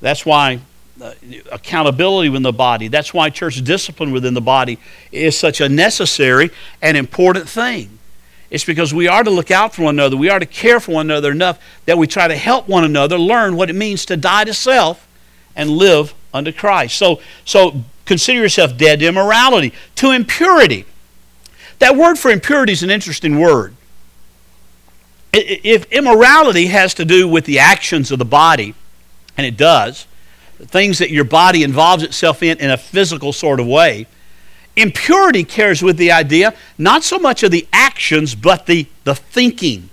That's 0.00 0.24
why 0.24 0.60
uh, 1.00 1.14
accountability 1.50 2.28
within 2.28 2.44
the 2.44 2.52
body, 2.52 2.86
that's 2.86 3.12
why 3.12 3.28
church 3.30 3.60
discipline 3.64 4.12
within 4.12 4.34
the 4.34 4.40
body 4.40 4.78
is 5.10 5.36
such 5.36 5.60
a 5.60 5.68
necessary 5.68 6.50
and 6.80 6.96
important 6.96 7.48
thing. 7.48 7.98
It's 8.52 8.64
because 8.64 8.94
we 8.94 9.08
are 9.08 9.24
to 9.24 9.30
look 9.30 9.50
out 9.50 9.74
for 9.74 9.82
one 9.82 9.96
another. 9.96 10.16
We 10.16 10.28
are 10.28 10.38
to 10.38 10.46
care 10.46 10.78
for 10.78 10.92
one 10.92 11.10
another 11.10 11.32
enough 11.32 11.58
that 11.86 11.98
we 11.98 12.06
try 12.06 12.28
to 12.28 12.36
help 12.36 12.68
one 12.68 12.84
another 12.84 13.18
learn 13.18 13.56
what 13.56 13.68
it 13.68 13.74
means 13.74 14.04
to 14.06 14.16
die 14.16 14.44
to 14.44 14.54
self 14.54 15.08
and 15.56 15.70
live 15.70 16.14
unto 16.32 16.52
Christ. 16.52 16.96
So, 16.96 17.20
so 17.44 17.82
consider 18.04 18.40
yourself 18.40 18.76
dead 18.76 19.00
to 19.00 19.06
immorality, 19.06 19.72
to 19.96 20.12
impurity. 20.12 20.84
That 21.80 21.96
word 21.96 22.16
for 22.18 22.30
impurity 22.30 22.72
is 22.72 22.84
an 22.84 22.90
interesting 22.90 23.40
word 23.40 23.74
if 25.32 25.90
immorality 25.90 26.66
has 26.66 26.94
to 26.94 27.04
do 27.04 27.26
with 27.26 27.44
the 27.46 27.58
actions 27.58 28.10
of 28.10 28.18
the 28.18 28.24
body, 28.24 28.74
and 29.36 29.46
it 29.46 29.56
does, 29.56 30.06
things 30.58 30.98
that 30.98 31.10
your 31.10 31.24
body 31.24 31.62
involves 31.62 32.02
itself 32.02 32.42
in 32.42 32.58
in 32.58 32.70
a 32.70 32.76
physical 32.76 33.32
sort 33.32 33.58
of 33.58 33.66
way, 33.66 34.06
impurity 34.76 35.44
carries 35.44 35.82
with 35.82 35.96
the 35.96 36.12
idea 36.12 36.54
not 36.78 37.04
so 37.04 37.18
much 37.18 37.42
of 37.42 37.50
the 37.50 37.66
actions, 37.72 38.34
but 38.34 38.66
the, 38.66 38.86
the 39.04 39.14
thinking, 39.14 39.90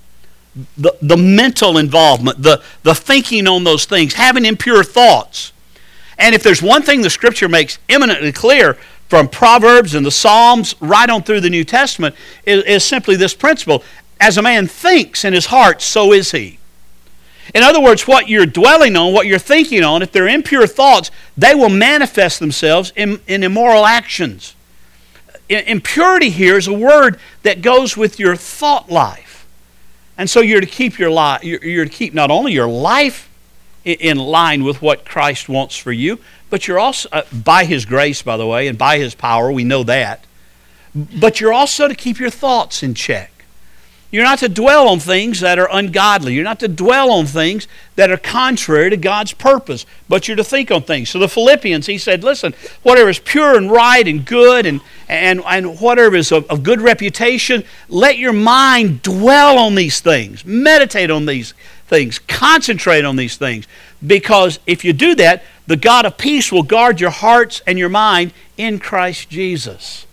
the, 0.78 0.96
the 1.02 1.18
mental 1.18 1.78
involvement, 1.78 2.42
the, 2.42 2.62
the 2.84 2.96
thinking 2.96 3.48
on 3.48 3.64
those 3.64 3.86
things, 3.86 4.14
having 4.14 4.46
impure 4.46 4.84
thoughts. 4.84 5.54
And 6.18 6.36
if 6.36 6.44
there's 6.44 6.62
one 6.62 6.82
thing 6.82 7.02
the 7.02 7.10
Scripture 7.10 7.48
makes 7.48 7.80
eminently 7.88 8.32
clear 8.32 8.76
from 9.08 9.28
Proverbs 9.28 9.96
and 9.96 10.06
the 10.06 10.12
Psalms 10.12 10.76
right 10.80 11.10
on 11.10 11.24
through 11.24 11.42
the 11.42 11.50
New 11.50 11.64
Testament, 11.64 12.16
is, 12.46 12.64
is 12.64 12.84
simply 12.84 13.16
this 13.16 13.34
principle 13.34 13.84
as 14.20 14.38
a 14.38 14.42
man 14.42 14.68
thinks 14.68 15.24
in 15.24 15.34
his 15.34 15.48
heart, 15.48 15.82
so 15.82 16.12
is 16.12 16.32
he. 16.32 16.60
In 17.56 17.64
other 17.64 17.82
words, 17.82 18.08
what 18.08 18.28
you're 18.28 18.46
dwelling 18.46 18.96
on, 18.96 19.14
what 19.14 19.26
you're 19.26 19.40
thinking 19.40 19.84
on, 19.84 20.04
if 20.04 20.12
they're 20.12 20.28
impure 20.28 20.68
thoughts, 20.68 21.10
they 21.36 21.56
will 21.56 21.70
manifest 21.70 22.40
themselves 22.40 22.94
in, 22.96 23.22
in 23.28 23.44
immoral 23.44 23.86
actions. 23.86 24.56
Impurity 25.50 26.30
here 26.30 26.58
is 26.58 26.68
a 26.68 26.74
word 26.74 27.20
that 27.44 27.62
goes 27.62 27.98
with 27.98 28.20
your 28.20 28.36
thought 28.36 28.90
life. 28.90 29.48
And 30.18 30.30
so 30.30 30.42
you're 30.42 30.62
to 30.62 30.68
keep 30.68 31.00
your 31.00 31.10
life, 31.10 31.44
you're 31.44 31.86
to 31.86 31.92
keep 31.92 32.14
not 32.14 32.30
only 32.30 32.52
your 32.52 32.68
life 32.68 33.30
in 33.86 34.18
line 34.18 34.64
with 34.64 34.82
what 34.82 35.06
Christ 35.06 35.50
wants 35.50 35.76
for 35.76 35.92
you, 35.92 36.20
but 36.50 36.68
you're 36.68 36.80
also, 36.80 37.10
uh, 37.12 37.22
by 37.32 37.66
His 37.66 37.86
grace, 37.86 38.22
by 38.22 38.38
the 38.38 38.46
way, 38.46 38.68
and 38.68 38.78
by 38.78 38.98
His 38.98 39.16
power, 39.16 39.52
we 39.52 39.64
know 39.64 39.84
that. 39.84 40.26
But 40.94 41.40
you're 41.40 41.54
also 41.54 41.88
to 41.88 41.96
keep 41.96 42.20
your 42.20 42.30
thoughts 42.30 42.84
in 42.84 42.94
check. 42.94 43.39
You're 44.12 44.24
not 44.24 44.40
to 44.40 44.50
dwell 44.50 44.88
on 44.88 45.00
things 45.00 45.40
that 45.42 45.60
are 45.60 45.70
ungodly. 45.72 46.34
You're 46.34 46.44
not 46.44 46.60
to 46.62 46.68
dwell 46.68 47.12
on 47.12 47.28
things 47.28 47.68
that 47.96 48.10
are 48.10 48.18
contrary 48.18 48.90
to 48.90 48.98
God's 48.98 49.34
purpose, 49.34 49.86
but 50.08 50.28
you're 50.28 50.38
to 50.38 50.44
think 50.44 50.72
on 50.72 50.82
things. 50.82 51.12
So 51.12 51.20
the 51.20 51.30
Philippians, 51.30 51.86
he 51.86 52.00
said, 52.00 52.24
listen, 52.24 52.56
whatever 52.82 53.10
is 53.10 53.20
pure 53.20 53.56
and 53.56 53.70
right 53.70 54.08
and 54.08 54.26
good 54.26 54.66
and, 54.66 54.82
and, 55.08 55.42
and 55.46 55.80
whatever 55.80 56.16
is 56.16 56.32
of, 56.32 56.50
of 56.50 56.64
good 56.64 56.82
reputation, 56.82 57.64
let 57.88 58.18
your 58.18 58.34
mind 58.34 59.04
dwell 59.04 59.60
on 59.60 59.76
these 59.76 60.00
things. 60.00 60.44
Meditate 60.44 61.12
on 61.12 61.28
these 61.28 61.54
things. 61.88 62.18
Concentrate 62.18 63.06
on 63.06 63.16
these 63.16 63.38
things. 63.38 63.68
Because 64.06 64.60
if 64.66 64.84
you 64.84 64.92
do 64.92 65.14
that, 65.16 65.44
the 65.68 65.78
God 65.78 66.08
of 66.08 66.18
peace 66.18 66.52
will 66.52 66.64
guard 66.64 67.00
your 67.00 67.12
hearts 67.12 67.62
and 67.68 67.78
your 67.78 67.90
mind 67.90 68.34
in 68.58 68.80
Christ 68.80 69.30
Jesus. 69.30 70.08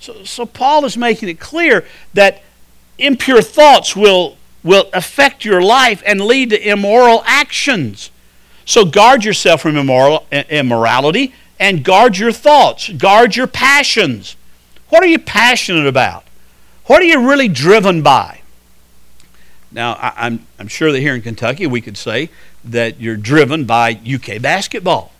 So, 0.00 0.24
so 0.24 0.44
Paul 0.44 0.84
is 0.84 0.96
making 0.96 1.28
it 1.28 1.38
clear 1.38 1.86
that 2.14 2.42
impure 3.04 3.42
thoughts 3.42 3.96
will, 3.96 4.36
will 4.62 4.88
affect 4.92 5.44
your 5.44 5.62
life 5.62 6.02
and 6.06 6.20
lead 6.20 6.50
to 6.50 6.68
immoral 6.68 7.22
actions. 7.26 8.10
So 8.64 8.84
guard 8.84 9.24
yourself 9.24 9.62
from 9.62 9.76
immoral, 9.76 10.26
immorality 10.30 11.34
and 11.58 11.84
guard 11.84 12.18
your 12.18 12.32
thoughts, 12.32 12.88
guard 12.88 13.36
your 13.36 13.46
passions. 13.46 14.36
What 14.88 15.02
are 15.02 15.08
you 15.08 15.18
passionate 15.18 15.86
about? 15.86 16.24
What 16.86 17.00
are 17.00 17.06
you 17.06 17.28
really 17.28 17.48
driven 17.48 18.02
by? 18.02 18.40
Now, 19.70 19.92
I, 19.94 20.12
I'm, 20.16 20.46
I'm 20.58 20.68
sure 20.68 20.92
that 20.92 20.98
here 21.00 21.14
in 21.14 21.22
Kentucky 21.22 21.66
we 21.66 21.80
could 21.80 21.96
say 21.96 22.30
that 22.64 23.00
you're 23.00 23.16
driven 23.16 23.64
by 23.64 23.92
UK 23.92 24.40
basketball. 24.40 25.12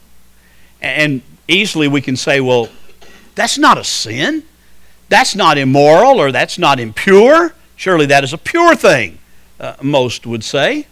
And 0.81 1.23
easily 1.49 1.89
we 1.89 2.01
can 2.01 2.17
say, 2.17 2.41
well, 2.41 2.69
that's 3.35 3.57
not 3.57 3.79
a 3.79 3.85
sin. 3.85 4.43
That's 5.09 5.35
not 5.35 5.59
immoral 5.59 6.21
or 6.21 6.33
that's 6.33 6.59
not 6.59 6.81
impure. 6.81 7.55
Surely 7.83 8.07
that 8.07 8.23
is 8.23 8.33
a 8.33 8.39
pure 8.39 8.77
thing, 8.77 9.19
uh, 9.59 9.75
most 9.83 10.25
would 10.25 10.45
say. 10.45 10.87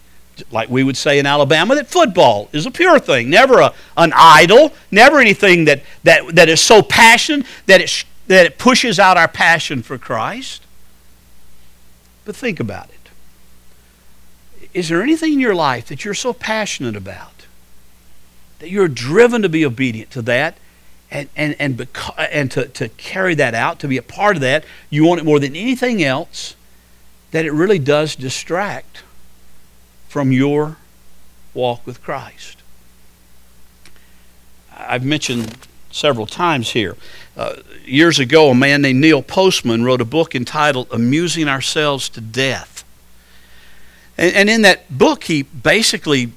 Like 0.51 0.67
we 0.67 0.83
would 0.83 0.97
say 0.97 1.19
in 1.19 1.25
Alabama, 1.25 1.73
that 1.75 1.87
football 1.87 2.49
is 2.51 2.65
a 2.65 2.71
pure 2.71 2.99
thing, 2.99 3.29
never 3.29 3.61
a, 3.61 3.73
an 3.95 4.11
idol, 4.13 4.73
never 4.91 5.17
anything 5.19 5.63
that, 5.65 5.83
that, 6.03 6.35
that 6.35 6.49
is 6.49 6.59
so 6.59 6.81
passionate 6.81 7.47
that 7.65 7.79
it, 7.79 8.03
that 8.27 8.45
it 8.45 8.57
pushes 8.57 8.99
out 8.99 9.15
our 9.15 9.29
passion 9.29 9.83
for 9.83 9.97
Christ. 9.97 10.65
But 12.25 12.35
think 12.35 12.59
about 12.59 12.89
it. 12.89 14.69
Is 14.73 14.89
there 14.89 15.01
anything 15.01 15.31
in 15.31 15.39
your 15.39 15.55
life 15.55 15.87
that 15.87 16.03
you're 16.03 16.13
so 16.13 16.33
passionate 16.33 16.97
about 16.97 17.45
that 18.59 18.69
you're 18.69 18.89
driven 18.89 19.41
to 19.43 19.49
be 19.49 19.65
obedient 19.65 20.11
to 20.11 20.21
that 20.23 20.57
and, 21.09 21.29
and, 21.37 21.55
and, 21.57 21.77
beca- 21.77 22.27
and 22.33 22.51
to, 22.51 22.67
to 22.67 22.89
carry 22.89 23.33
that 23.35 23.53
out, 23.53 23.79
to 23.79 23.87
be 23.87 23.95
a 23.95 24.01
part 24.01 24.35
of 24.35 24.41
that? 24.41 24.65
You 24.89 25.05
want 25.05 25.21
it 25.21 25.23
more 25.23 25.39
than 25.39 25.55
anything 25.55 26.03
else, 26.03 26.57
that 27.31 27.45
it 27.45 27.51
really 27.51 27.79
does 27.79 28.15
distract 28.15 29.03
from 30.07 30.31
your 30.31 30.77
walk 31.53 31.85
with 31.85 32.03
Christ. 32.03 32.61
I've 34.75 35.05
mentioned 35.05 35.57
several 35.91 36.25
times 36.25 36.71
here. 36.71 36.95
Uh, 37.35 37.57
years 37.85 38.19
ago, 38.19 38.49
a 38.49 38.55
man 38.55 38.81
named 38.81 38.99
Neil 38.99 39.21
Postman 39.21 39.83
wrote 39.83 40.01
a 40.01 40.05
book 40.05 40.35
entitled 40.35 40.87
Amusing 40.91 41.47
Ourselves 41.47 42.09
to 42.09 42.21
Death. 42.21 42.83
And, 44.17 44.35
and 44.35 44.49
in 44.49 44.61
that 44.63 44.97
book, 44.97 45.25
he 45.25 45.43
basically 45.43 46.31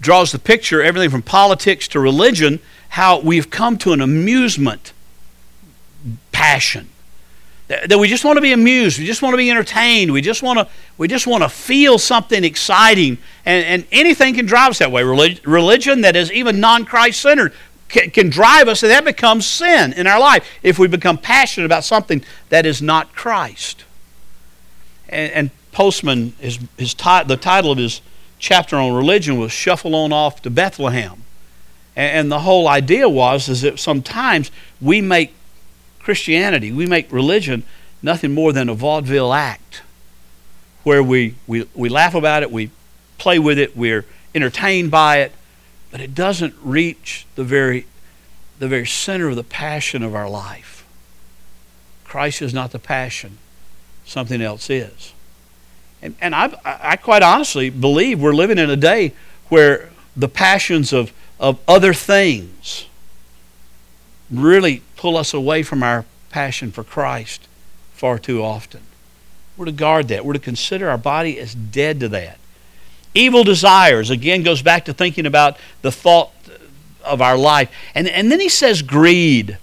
draws 0.00 0.32
the 0.32 0.38
picture, 0.38 0.82
everything 0.82 1.10
from 1.10 1.22
politics 1.22 1.88
to 1.88 2.00
religion, 2.00 2.60
how 2.90 3.20
we've 3.20 3.50
come 3.50 3.78
to 3.78 3.92
an 3.92 4.00
amusement 4.00 4.92
passion. 6.30 6.88
That 7.86 7.98
we 7.98 8.08
just 8.08 8.24
want 8.24 8.36
to 8.36 8.42
be 8.42 8.52
amused, 8.52 8.98
we 8.98 9.06
just 9.06 9.22
want 9.22 9.32
to 9.32 9.38
be 9.38 9.50
entertained, 9.50 10.12
we 10.12 10.20
just 10.20 10.42
want 10.42 10.58
to, 10.58 10.68
we 10.98 11.08
just 11.08 11.26
want 11.26 11.42
to 11.42 11.48
feel 11.48 11.98
something 11.98 12.44
exciting, 12.44 13.16
and, 13.46 13.64
and 13.64 13.86
anything 13.90 14.34
can 14.34 14.44
drive 14.44 14.70
us 14.70 14.78
that 14.80 14.92
way. 14.92 15.02
Religion 15.02 16.02
that 16.02 16.14
is 16.14 16.30
even 16.32 16.60
non 16.60 16.84
Christ 16.84 17.20
centered 17.20 17.54
can, 17.88 18.10
can 18.10 18.30
drive 18.30 18.68
us, 18.68 18.82
and 18.82 18.90
that 18.90 19.04
becomes 19.04 19.46
sin 19.46 19.92
in 19.94 20.06
our 20.06 20.20
life 20.20 20.46
if 20.62 20.78
we 20.78 20.86
become 20.86 21.16
passionate 21.16 21.64
about 21.66 21.84
something 21.84 22.22
that 22.50 22.66
is 22.66 22.82
not 22.82 23.14
Christ. 23.14 23.84
And, 25.08 25.32
and 25.32 25.50
Postman, 25.72 26.34
his, 26.38 26.58
his 26.76 26.94
the 26.94 27.38
title 27.40 27.72
of 27.72 27.78
his 27.78 28.02
chapter 28.38 28.76
on 28.76 28.92
religion 28.92 29.38
was 29.38 29.52
Shuffle 29.52 29.94
On 29.94 30.12
Off 30.12 30.42
to 30.42 30.50
Bethlehem. 30.50 31.22
And, 31.96 32.12
and 32.12 32.32
the 32.32 32.40
whole 32.40 32.68
idea 32.68 33.08
was 33.08 33.48
is 33.48 33.62
that 33.62 33.78
sometimes 33.78 34.50
we 34.80 35.00
make 35.00 35.34
Christianity, 36.02 36.72
we 36.72 36.86
make 36.86 37.10
religion 37.12 37.62
nothing 38.02 38.32
more 38.32 38.52
than 38.52 38.68
a 38.68 38.74
vaudeville 38.74 39.32
act 39.32 39.82
where 40.82 41.02
we, 41.02 41.36
we, 41.46 41.68
we 41.74 41.88
laugh 41.88 42.14
about 42.14 42.42
it, 42.42 42.50
we 42.50 42.70
play 43.18 43.38
with 43.38 43.58
it, 43.58 43.76
we're 43.76 44.04
entertained 44.34 44.90
by 44.90 45.18
it, 45.18 45.32
but 45.90 46.00
it 46.00 46.14
doesn't 46.14 46.54
reach 46.62 47.26
the 47.36 47.44
very, 47.44 47.86
the 48.58 48.66
very 48.66 48.86
center 48.86 49.28
of 49.28 49.36
the 49.36 49.44
passion 49.44 50.02
of 50.02 50.14
our 50.14 50.28
life. 50.28 50.84
Christ 52.04 52.42
is 52.42 52.52
not 52.52 52.72
the 52.72 52.78
passion, 52.78 53.38
something 54.04 54.42
else 54.42 54.68
is. 54.68 55.12
And, 56.02 56.16
and 56.20 56.34
I, 56.34 56.58
I 56.64 56.96
quite 56.96 57.22
honestly 57.22 57.70
believe 57.70 58.20
we're 58.20 58.34
living 58.34 58.58
in 58.58 58.68
a 58.68 58.76
day 58.76 59.12
where 59.48 59.90
the 60.16 60.28
passions 60.28 60.92
of, 60.92 61.12
of 61.38 61.60
other 61.68 61.94
things 61.94 62.86
really 64.32 64.82
pull 64.96 65.16
us 65.16 65.34
away 65.34 65.62
from 65.62 65.82
our 65.82 66.04
passion 66.30 66.72
for 66.72 66.82
Christ 66.82 67.46
far 67.92 68.18
too 68.18 68.42
often. 68.42 68.80
We're 69.56 69.66
to 69.66 69.72
guard 69.72 70.08
that. 70.08 70.24
We're 70.24 70.32
to 70.32 70.38
consider 70.38 70.88
our 70.88 70.98
body 70.98 71.38
as 71.38 71.54
dead 71.54 72.00
to 72.00 72.08
that. 72.08 72.38
Evil 73.14 73.44
desires, 73.44 74.08
again, 74.10 74.42
goes 74.42 74.62
back 74.62 74.86
to 74.86 74.94
thinking 74.94 75.26
about 75.26 75.58
the 75.82 75.92
thought 75.92 76.32
of 77.04 77.20
our 77.20 77.36
life. 77.36 77.70
And, 77.94 78.08
and 78.08 78.32
then 78.32 78.40
he 78.40 78.48
says 78.48 78.80
greed. 78.80 79.58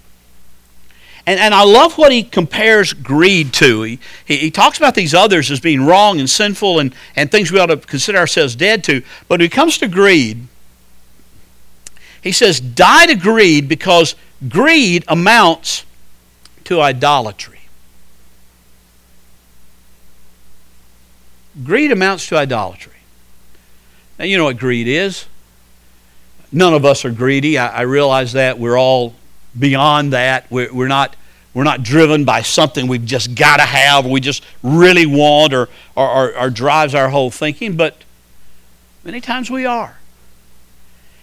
And, 1.26 1.38
and 1.40 1.52
I 1.52 1.64
love 1.64 1.98
what 1.98 2.12
he 2.12 2.22
compares 2.22 2.92
greed 2.92 3.52
to. 3.54 3.82
He, 3.82 3.98
he, 4.24 4.36
he, 4.36 4.50
talks 4.50 4.78
about 4.78 4.94
these 4.94 5.12
others 5.12 5.50
as 5.50 5.60
being 5.60 5.84
wrong 5.84 6.18
and 6.18 6.30
sinful 6.30 6.78
and, 6.78 6.94
and 7.16 7.30
things 7.30 7.52
we 7.52 7.58
ought 7.58 7.66
to 7.66 7.76
consider 7.76 8.18
ourselves 8.18 8.56
dead 8.56 8.84
to. 8.84 9.00
But 9.28 9.40
when 9.40 9.46
it 9.46 9.52
comes 9.52 9.78
to 9.78 9.88
greed, 9.88 10.46
he 12.22 12.32
says, 12.32 12.60
die 12.60 13.06
to 13.06 13.14
greed 13.14 13.68
because 13.68 14.14
greed 14.48 15.04
amounts 15.08 15.84
to 16.64 16.80
idolatry. 16.80 17.60
Greed 21.64 21.92
amounts 21.92 22.28
to 22.28 22.36
idolatry. 22.36 22.92
Now, 24.18 24.24
you 24.24 24.36
know 24.36 24.44
what 24.44 24.56
greed 24.56 24.86
is. 24.86 25.26
None 26.52 26.74
of 26.74 26.84
us 26.84 27.04
are 27.04 27.10
greedy. 27.10 27.58
I, 27.58 27.68
I 27.68 27.80
realize 27.82 28.32
that. 28.32 28.58
We're 28.58 28.78
all 28.78 29.14
beyond 29.58 30.12
that. 30.12 30.50
We're, 30.50 30.72
we're, 30.72 30.88
not, 30.88 31.16
we're 31.54 31.64
not 31.64 31.82
driven 31.82 32.24
by 32.24 32.42
something 32.42 32.86
we've 32.86 33.04
just 33.04 33.34
got 33.34 33.58
to 33.58 33.64
have, 33.64 34.06
or 34.06 34.10
we 34.10 34.20
just 34.20 34.44
really 34.62 35.06
want, 35.06 35.52
or, 35.52 35.68
or, 35.96 36.08
or, 36.08 36.38
or 36.38 36.50
drives 36.50 36.94
our 36.94 37.10
whole 37.10 37.30
thinking, 37.30 37.76
but 37.76 37.96
many 39.04 39.20
times 39.20 39.50
we 39.50 39.64
are. 39.64 39.99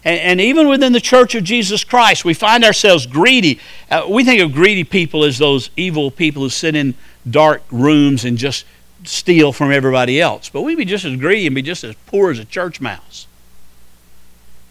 And, 0.07 0.21
and, 0.21 0.39
even 0.39 0.69
within 0.69 0.93
the 0.93 1.01
church 1.01 1.35
of 1.35 1.43
Jesus 1.43 1.83
Christ, 1.83 2.23
we 2.23 2.33
find 2.33 2.63
ourselves 2.63 3.05
greedy. 3.05 3.59
Uh, 3.91 4.05
we 4.09 4.23
think 4.23 4.39
of 4.39 4.53
greedy 4.53 4.85
people 4.85 5.25
as 5.25 5.37
those 5.37 5.69
evil 5.75 6.11
people 6.11 6.43
who 6.43 6.49
sit 6.49 6.77
in 6.77 6.95
dark 7.29 7.61
rooms 7.71 8.23
and 8.23 8.37
just 8.37 8.63
steal 9.03 9.51
from 9.51 9.69
everybody 9.69 10.21
else. 10.21 10.47
But 10.47 10.61
we'd 10.61 10.77
be 10.77 10.85
just 10.85 11.03
as 11.03 11.17
greedy 11.17 11.45
and 11.45 11.53
be 11.53 11.61
just 11.61 11.83
as 11.83 11.93
poor 12.05 12.31
as 12.31 12.39
a 12.39 12.45
church 12.45 12.79
mouse. 12.79 13.27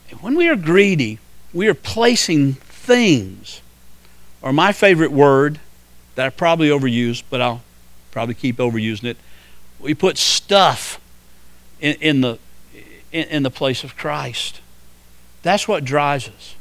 And 0.09 0.23
when 0.23 0.37
we 0.37 0.49
are 0.49 0.57
greedy, 0.57 1.19
we 1.53 1.69
are 1.69 1.75
placing 1.75 2.55
things, 2.55 3.61
or 4.41 4.55
my 4.55 4.73
favorite 4.73 5.13
word 5.13 5.61
that 6.15 6.25
I 6.25 6.31
probably 6.31 6.69
overuse, 6.69 7.23
but 7.29 7.43
I'll 7.43 7.61
probably 8.11 8.35
keep 8.35 8.57
overusing 8.57 9.05
it. 9.05 9.19
We 9.81 9.93
put 9.93 10.17
stuff 10.17 10.99
in, 11.79 11.97
in 12.01 12.21
the, 12.23 12.39
in, 13.13 13.25
in 13.29 13.43
the 13.43 13.51
place 13.51 13.85
of 13.85 13.99
Christ. 13.99 14.63
That's 15.47 15.69
what 15.69 15.85
drives 15.85 16.29
us. 16.29 16.55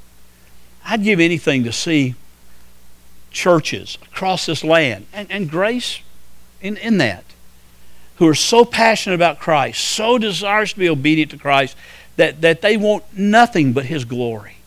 I'd 0.86 1.04
give 1.04 1.20
anything 1.20 1.64
to 1.64 1.72
see 1.72 2.16
churches 3.32 3.98
across 4.04 4.46
this 4.46 4.64
land 4.64 5.08
and, 5.12 5.30
and 5.32 5.50
grace 5.50 6.02
in, 6.62 6.78
in 6.78 7.00
that 7.00 7.24
who 8.18 8.28
are 8.28 8.36
so 8.36 8.64
passionate 8.64 9.16
about 9.16 9.40
Christ, 9.40 9.84
so 9.84 10.18
desirous 10.18 10.74
to 10.74 10.80
be 10.80 10.90
obedient 10.90 11.32
to 11.32 11.38
Christ, 11.38 11.76
that, 12.16 12.42
that 12.42 12.62
they 12.62 12.78
want 12.78 13.04
nothing 13.14 13.74
but 13.74 13.86
His 13.86 14.06
glory. 14.06 14.58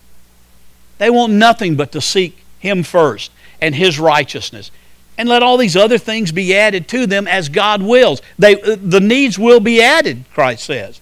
They 0.98 1.10
want 1.10 1.32
nothing 1.32 1.76
but 1.76 1.92
to 1.92 2.00
seek 2.00 2.38
Him 2.58 2.82
first 2.82 3.30
and 3.60 3.74
His 3.74 3.98
righteousness. 3.98 4.70
And 5.16 5.28
let 5.28 5.42
all 5.42 5.56
these 5.56 5.76
other 5.76 5.98
things 5.98 6.30
be 6.30 6.54
added 6.54 6.88
to 6.88 7.06
them 7.06 7.26
as 7.26 7.48
God 7.48 7.82
wills. 7.82 8.20
They, 8.38 8.60
uh, 8.60 8.76
the 8.80 9.00
needs 9.00 9.38
will 9.38 9.60
be 9.60 9.82
added, 9.82 10.24
Christ 10.32 10.64
says. 10.64 11.00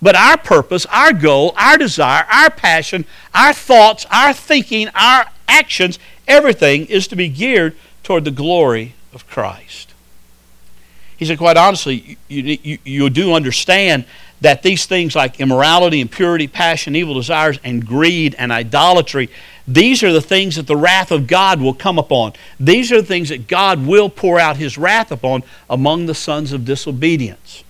But 0.00 0.14
our 0.14 0.36
purpose, 0.38 0.86
our 0.86 1.12
goal, 1.12 1.54
our 1.56 1.76
desire, 1.76 2.24
our 2.30 2.50
passion, 2.50 3.04
our 3.34 3.52
thoughts, 3.52 4.06
our 4.10 4.32
thinking, 4.32 4.88
our 4.94 5.26
actions, 5.48 5.98
everything 6.26 6.86
is 6.86 7.08
to 7.08 7.16
be 7.16 7.28
geared 7.28 7.74
toward 8.04 8.24
the 8.24 8.30
glory 8.30 8.94
of 9.12 9.26
Christ. 9.26 9.92
He 11.16 11.24
said, 11.24 11.38
quite 11.38 11.56
honestly, 11.56 12.16
you, 12.28 12.58
you, 12.62 12.78
you 12.84 13.10
do 13.10 13.34
understand 13.34 14.04
that 14.40 14.62
these 14.62 14.86
things 14.86 15.16
like 15.16 15.40
immorality, 15.40 16.00
impurity, 16.00 16.46
passion, 16.46 16.94
evil 16.94 17.14
desires, 17.14 17.58
and 17.64 17.84
greed 17.84 18.36
and 18.38 18.52
idolatry, 18.52 19.28
these 19.66 20.04
are 20.04 20.12
the 20.12 20.20
things 20.20 20.54
that 20.54 20.68
the 20.68 20.76
wrath 20.76 21.10
of 21.10 21.26
God 21.26 21.60
will 21.60 21.74
come 21.74 21.98
upon. 21.98 22.34
These 22.60 22.92
are 22.92 23.00
the 23.00 23.06
things 23.06 23.30
that 23.30 23.48
God 23.48 23.84
will 23.84 24.08
pour 24.08 24.38
out 24.38 24.56
his 24.56 24.78
wrath 24.78 25.10
upon 25.10 25.42
among 25.68 26.06
the 26.06 26.14
sons 26.14 26.52
of 26.52 26.64
disobedience. 26.64 27.64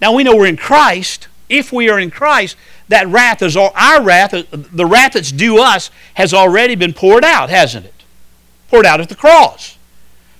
Now 0.00 0.14
we 0.14 0.24
know 0.24 0.34
we're 0.34 0.46
in 0.46 0.56
Christ. 0.56 1.28
If 1.48 1.72
we 1.72 1.88
are 1.88 1.98
in 1.98 2.10
Christ, 2.10 2.56
that 2.88 3.06
wrath 3.08 3.42
is 3.42 3.56
all, 3.56 3.72
our 3.74 4.02
wrath, 4.02 4.32
the 4.50 4.86
wrath 4.86 5.12
that's 5.14 5.32
due 5.32 5.60
us, 5.60 5.90
has 6.14 6.34
already 6.34 6.74
been 6.74 6.92
poured 6.92 7.24
out, 7.24 7.50
hasn't 7.50 7.86
it? 7.86 7.94
Poured 8.68 8.86
out 8.86 9.00
at 9.00 9.08
the 9.08 9.14
cross. 9.14 9.78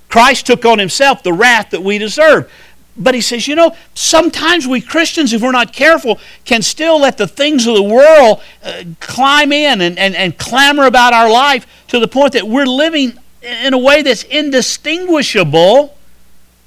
Christ 0.09 0.47
took 0.47 0.64
on 0.64 0.79
himself 0.79 1.23
the 1.23 1.33
wrath 1.33 1.71
that 1.71 1.83
we 1.83 1.99
deserve. 1.99 2.51
But 2.97 3.14
he 3.14 3.21
says, 3.21 3.47
you 3.47 3.55
know, 3.55 3.77
sometimes 3.94 4.66
we 4.66 4.81
Christians, 4.81 5.33
if 5.33 5.40
we're 5.40 5.53
not 5.53 5.73
careful, 5.73 6.18
can 6.44 6.62
still 6.62 7.01
let 7.01 7.16
the 7.16 7.29
things 7.29 7.66
of 7.66 7.77
the 7.77 7.83
world 7.83 8.42
uh, 8.62 8.83
climb 8.99 9.53
in 9.53 9.81
and, 9.81 9.99
and, 9.99 10.16
and 10.16 10.37
clamor 10.37 10.87
about 10.87 11.12
our 11.12 11.31
life 11.31 11.66
to 11.88 12.01
the 12.01 12.09
point 12.09 12.33
that 12.33 12.49
we're 12.49 12.66
living 12.66 13.16
in 13.40 13.73
a 13.73 13.79
way 13.79 14.03
that's 14.03 14.25
indistinguishable 14.25 15.97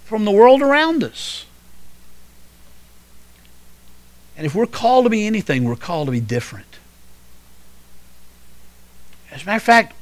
from 0.06 0.24
the 0.24 0.32
world 0.32 0.62
around 0.62 1.04
us. 1.04 1.46
And 4.42 4.48
if 4.48 4.56
we're 4.56 4.66
called 4.66 5.06
to 5.06 5.12
be 5.12 5.28
anything, 5.28 5.66
we're 5.66 5.76
called 5.76 6.08
to 6.08 6.12
be 6.12 6.20
different. 6.20 6.80
As 9.32 9.44
a 9.44 9.46
matter 9.46 9.58
of 9.58 9.62
fact, 9.62 9.94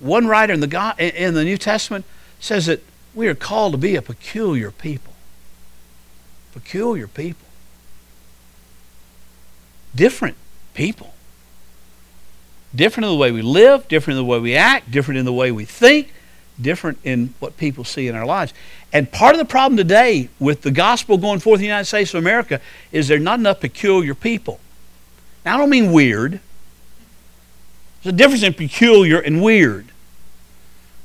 one 0.00 0.26
writer 0.26 0.52
in 0.52 0.58
the, 0.58 0.66
God, 0.66 0.98
in 0.98 1.34
the 1.34 1.44
New 1.44 1.56
Testament 1.56 2.04
says 2.40 2.66
that 2.66 2.82
we 3.14 3.28
are 3.28 3.34
called 3.36 3.74
to 3.74 3.78
be 3.78 3.94
a 3.94 4.02
peculiar 4.02 4.72
people. 4.72 5.12
Peculiar 6.52 7.06
people. 7.06 7.46
Different 9.94 10.36
people. 10.74 11.14
Different 12.74 13.04
in 13.04 13.12
the 13.12 13.16
way 13.16 13.30
we 13.30 13.40
live, 13.40 13.86
different 13.86 14.18
in 14.18 14.24
the 14.24 14.28
way 14.28 14.40
we 14.40 14.56
act, 14.56 14.90
different 14.90 15.18
in 15.18 15.24
the 15.24 15.32
way 15.32 15.52
we 15.52 15.64
think, 15.64 16.12
different 16.60 16.98
in 17.04 17.34
what 17.38 17.56
people 17.56 17.84
see 17.84 18.08
in 18.08 18.14
our 18.14 18.26
lives. 18.26 18.52
And 18.92 19.10
part 19.10 19.34
of 19.34 19.38
the 19.38 19.44
problem 19.44 19.76
today 19.76 20.28
with 20.38 20.62
the 20.62 20.70
gospel 20.70 21.18
going 21.18 21.40
forth 21.40 21.58
in 21.58 21.62
the 21.62 21.66
United 21.66 21.84
States 21.84 22.14
of 22.14 22.18
America 22.18 22.60
is 22.92 23.08
there 23.08 23.18
not 23.18 23.38
enough 23.38 23.60
peculiar 23.60 24.14
people. 24.14 24.60
Now, 25.44 25.54
I 25.54 25.58
don't 25.58 25.70
mean 25.70 25.92
weird. 25.92 26.40
There's 28.02 28.14
a 28.14 28.16
difference 28.16 28.42
in 28.42 28.54
peculiar 28.54 29.18
and 29.18 29.42
weird. 29.42 29.86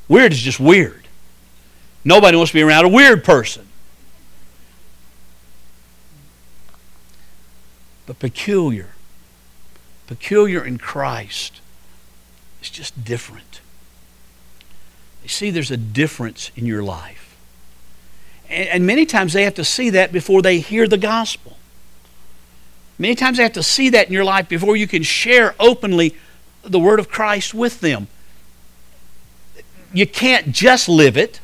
Weird 0.07 0.31
is 0.31 0.41
just 0.41 0.59
weird. 0.59 1.07
Nobody 2.03 2.35
wants 2.35 2.51
to 2.51 2.55
be 2.55 2.61
around 2.61 2.85
a 2.85 2.89
weird 2.89 3.23
person. 3.23 3.67
But 8.05 8.19
peculiar, 8.19 8.89
peculiar 10.07 10.65
in 10.65 10.77
Christ, 10.77 11.61
is 12.61 12.69
just 12.69 13.03
different. 13.03 13.61
You 15.23 15.29
see, 15.29 15.49
there's 15.49 15.71
a 15.71 15.77
difference 15.77 16.51
in 16.55 16.65
your 16.65 16.83
life. 16.83 17.37
And, 18.49 18.67
and 18.69 18.85
many 18.85 19.05
times 19.05 19.33
they 19.33 19.43
have 19.43 19.55
to 19.55 19.65
see 19.65 19.89
that 19.91 20.11
before 20.11 20.41
they 20.41 20.59
hear 20.59 20.87
the 20.87 20.97
gospel. 20.97 21.57
Many 22.97 23.15
times 23.15 23.37
they 23.37 23.43
have 23.43 23.53
to 23.53 23.63
see 23.63 23.89
that 23.89 24.07
in 24.07 24.13
your 24.13 24.23
life 24.23 24.47
before 24.47 24.75
you 24.75 24.87
can 24.87 25.03
share 25.03 25.55
openly 25.59 26.15
the 26.63 26.79
word 26.79 26.99
of 26.99 27.09
Christ 27.09 27.53
with 27.53 27.79
them. 27.81 28.07
You 29.93 30.05
can't 30.05 30.51
just 30.51 30.87
live 30.87 31.17
it. 31.17 31.39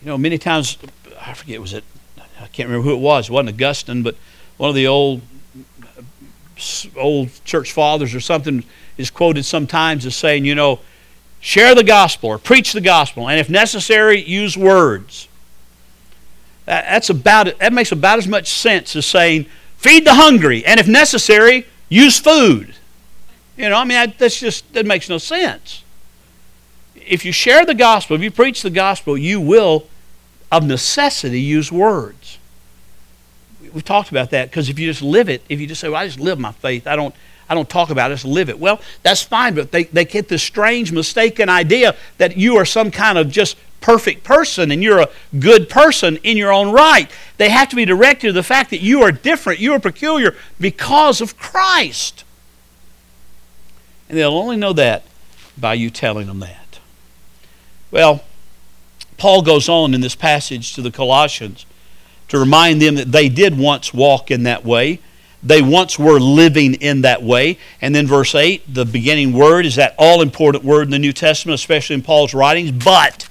You 0.00 0.08
know, 0.08 0.18
many 0.18 0.38
times, 0.38 0.78
I 1.20 1.34
forget, 1.34 1.60
was 1.60 1.74
it, 1.74 1.84
I 2.18 2.46
can't 2.48 2.68
remember 2.68 2.88
who 2.88 2.94
it 2.94 3.00
was. 3.00 3.28
It 3.28 3.32
wasn't 3.32 3.50
Augustine, 3.50 4.02
but 4.02 4.16
one 4.56 4.70
of 4.70 4.74
the 4.74 4.86
old 4.86 5.22
old 6.96 7.28
church 7.44 7.72
fathers 7.72 8.14
or 8.14 8.20
something 8.20 8.64
is 8.96 9.10
quoted 9.10 9.44
sometimes 9.44 10.06
as 10.06 10.14
saying, 10.14 10.44
you 10.44 10.54
know, 10.54 10.80
share 11.42 11.74
the 11.74 11.84
gospel 11.84 12.30
or 12.30 12.38
preach 12.38 12.72
the 12.72 12.80
gospel, 12.80 13.28
and 13.28 13.38
if 13.38 13.50
necessary, 13.50 14.22
use 14.22 14.56
words. 14.56 15.28
That, 16.64 16.86
that's 16.88 17.10
about. 17.10 17.58
That 17.58 17.74
makes 17.74 17.92
about 17.92 18.16
as 18.16 18.26
much 18.26 18.48
sense 18.48 18.96
as 18.96 19.04
saying, 19.04 19.44
feed 19.76 20.06
the 20.06 20.14
hungry, 20.14 20.64
and 20.64 20.80
if 20.80 20.88
necessary, 20.88 21.66
use 21.90 22.18
food. 22.18 22.74
You 23.58 23.68
know, 23.68 23.76
I 23.76 23.84
mean, 23.84 23.96
that, 23.96 24.18
that's 24.18 24.40
just 24.40 24.72
that 24.72 24.86
makes 24.86 25.10
no 25.10 25.18
sense. 25.18 25.84
If 26.96 27.26
you 27.26 27.32
share 27.32 27.66
the 27.66 27.74
gospel, 27.74 28.16
if 28.16 28.22
you 28.22 28.30
preach 28.30 28.62
the 28.62 28.70
gospel, 28.70 29.18
you 29.18 29.38
will, 29.38 29.88
of 30.50 30.64
necessity, 30.64 31.40
use 31.40 31.70
words 31.70 32.38
we've 33.72 33.84
talked 33.84 34.10
about 34.10 34.30
that 34.30 34.50
because 34.50 34.68
if 34.68 34.78
you 34.78 34.86
just 34.86 35.02
live 35.02 35.28
it, 35.28 35.42
if 35.48 35.60
you 35.60 35.66
just 35.66 35.80
say, 35.80 35.88
well, 35.88 36.00
I 36.00 36.06
just 36.06 36.20
live 36.20 36.38
my 36.38 36.52
faith, 36.52 36.86
I 36.86 36.96
don't, 36.96 37.14
I 37.48 37.54
don't 37.54 37.68
talk 37.68 37.90
about 37.90 38.10
it, 38.10 38.12
I 38.12 38.16
just 38.16 38.24
live 38.24 38.48
it. 38.48 38.58
Well, 38.58 38.80
that's 39.02 39.22
fine, 39.22 39.54
but 39.54 39.72
they, 39.72 39.84
they 39.84 40.04
get 40.04 40.28
this 40.28 40.42
strange, 40.42 40.92
mistaken 40.92 41.48
idea 41.48 41.96
that 42.18 42.36
you 42.36 42.56
are 42.56 42.64
some 42.64 42.90
kind 42.90 43.18
of 43.18 43.30
just 43.30 43.56
perfect 43.80 44.24
person 44.24 44.70
and 44.70 44.82
you're 44.82 45.00
a 45.00 45.08
good 45.38 45.68
person 45.68 46.16
in 46.18 46.36
your 46.36 46.52
own 46.52 46.72
right. 46.72 47.10
They 47.36 47.50
have 47.50 47.68
to 47.70 47.76
be 47.76 47.84
directed 47.84 48.28
to 48.28 48.32
the 48.32 48.42
fact 48.42 48.70
that 48.70 48.80
you 48.80 49.02
are 49.02 49.12
different, 49.12 49.60
you 49.60 49.72
are 49.72 49.80
peculiar 49.80 50.36
because 50.60 51.20
of 51.20 51.36
Christ. 51.36 52.24
And 54.08 54.16
they'll 54.16 54.36
only 54.36 54.56
know 54.56 54.72
that 54.72 55.04
by 55.58 55.74
you 55.74 55.90
telling 55.90 56.26
them 56.26 56.40
that. 56.40 56.78
Well, 57.90 58.24
Paul 59.18 59.42
goes 59.42 59.68
on 59.68 59.94
in 59.94 60.00
this 60.00 60.14
passage 60.14 60.74
to 60.74 60.82
the 60.82 60.90
Colossians 60.90 61.66
to 62.28 62.38
remind 62.38 62.80
them 62.80 62.94
that 62.94 63.12
they 63.12 63.28
did 63.28 63.58
once 63.58 63.92
walk 63.92 64.30
in 64.30 64.44
that 64.44 64.64
way. 64.64 65.00
They 65.42 65.60
once 65.60 65.98
were 65.98 66.20
living 66.20 66.74
in 66.74 67.02
that 67.02 67.22
way. 67.22 67.58
And 67.80 67.94
then 67.94 68.06
verse 68.06 68.34
8, 68.34 68.72
the 68.72 68.84
beginning 68.84 69.32
word 69.32 69.66
is 69.66 69.74
that 69.76 69.94
all 69.98 70.22
important 70.22 70.64
word 70.64 70.82
in 70.82 70.90
the 70.90 70.98
New 70.98 71.12
Testament, 71.12 71.54
especially 71.54 71.94
in 71.94 72.02
Paul's 72.02 72.32
writings, 72.32 72.70
but. 72.70 73.28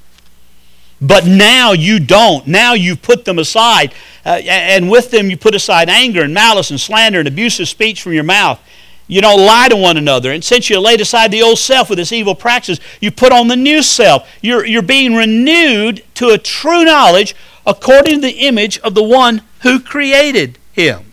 But 1.00 1.26
now 1.26 1.71
you 1.71 2.00
don't. 2.00 2.45
Now 2.47 2.74
you've 2.74 3.02
put 3.02 3.26
them 3.26 3.39
aside. 3.39 3.93
Uh, 4.26 4.41
and 4.45 4.89
with 4.89 5.10
them 5.12 5.30
you 5.30 5.38
put 5.38 5.56
aside 5.56 5.89
anger 5.89 6.21
and 6.21 6.34
malice 6.34 6.69
and 6.69 6.80
slander 6.80 7.19
and 7.19 7.28
abusive 7.28 7.69
speech 7.69 8.02
from 8.02 8.13
your 8.13 8.24
mouth. 8.24 8.60
You 9.08 9.19
don't 9.21 9.45
lie 9.45 9.67
to 9.69 9.76
one 9.76 9.97
another. 9.97 10.32
And 10.32 10.43
since 10.43 10.69
you 10.69 10.80
laid 10.80 11.02
aside 11.02 11.32
the 11.32 11.41
old 11.41 11.60
self 11.60 11.89
with 11.89 12.00
its 12.00 12.12
evil 12.12 12.36
practices, 12.36 12.84
you 13.00 13.12
put 13.12 13.34
on 13.34 13.47
the 13.47 13.56
new 13.56 13.82
self. 13.84 14.30
You're, 14.41 14.65
you're 14.65 14.82
being 14.82 15.15
renewed 15.15 16.04
to 16.15 16.30
a 16.30 16.38
true 16.38 16.86
knowledge 16.86 17.36
according 17.65 18.15
to 18.15 18.21
the 18.21 18.39
image 18.47 18.80
of 18.80 18.95
the 18.95 19.04
one 19.04 19.41
who 19.62 19.80
created 19.80 20.58
him. 20.71 21.11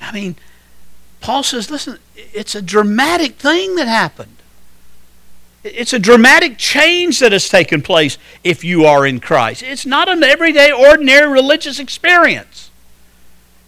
I 0.00 0.12
mean, 0.12 0.36
Paul 1.20 1.42
says, 1.42 1.70
listen, 1.70 1.98
it's 2.14 2.54
a 2.54 2.62
dramatic 2.62 3.36
thing 3.36 3.76
that 3.76 3.88
happened. 3.88 4.36
It's 5.64 5.92
a 5.92 5.98
dramatic 5.98 6.58
change 6.58 7.18
that 7.18 7.32
has 7.32 7.48
taken 7.48 7.82
place 7.82 8.18
if 8.44 8.62
you 8.62 8.84
are 8.84 9.04
in 9.04 9.18
Christ. 9.18 9.62
It's 9.62 9.84
not 9.84 10.08
an 10.08 10.22
everyday, 10.22 10.70
ordinary 10.70 11.32
religious 11.32 11.78
experience. 11.78 12.70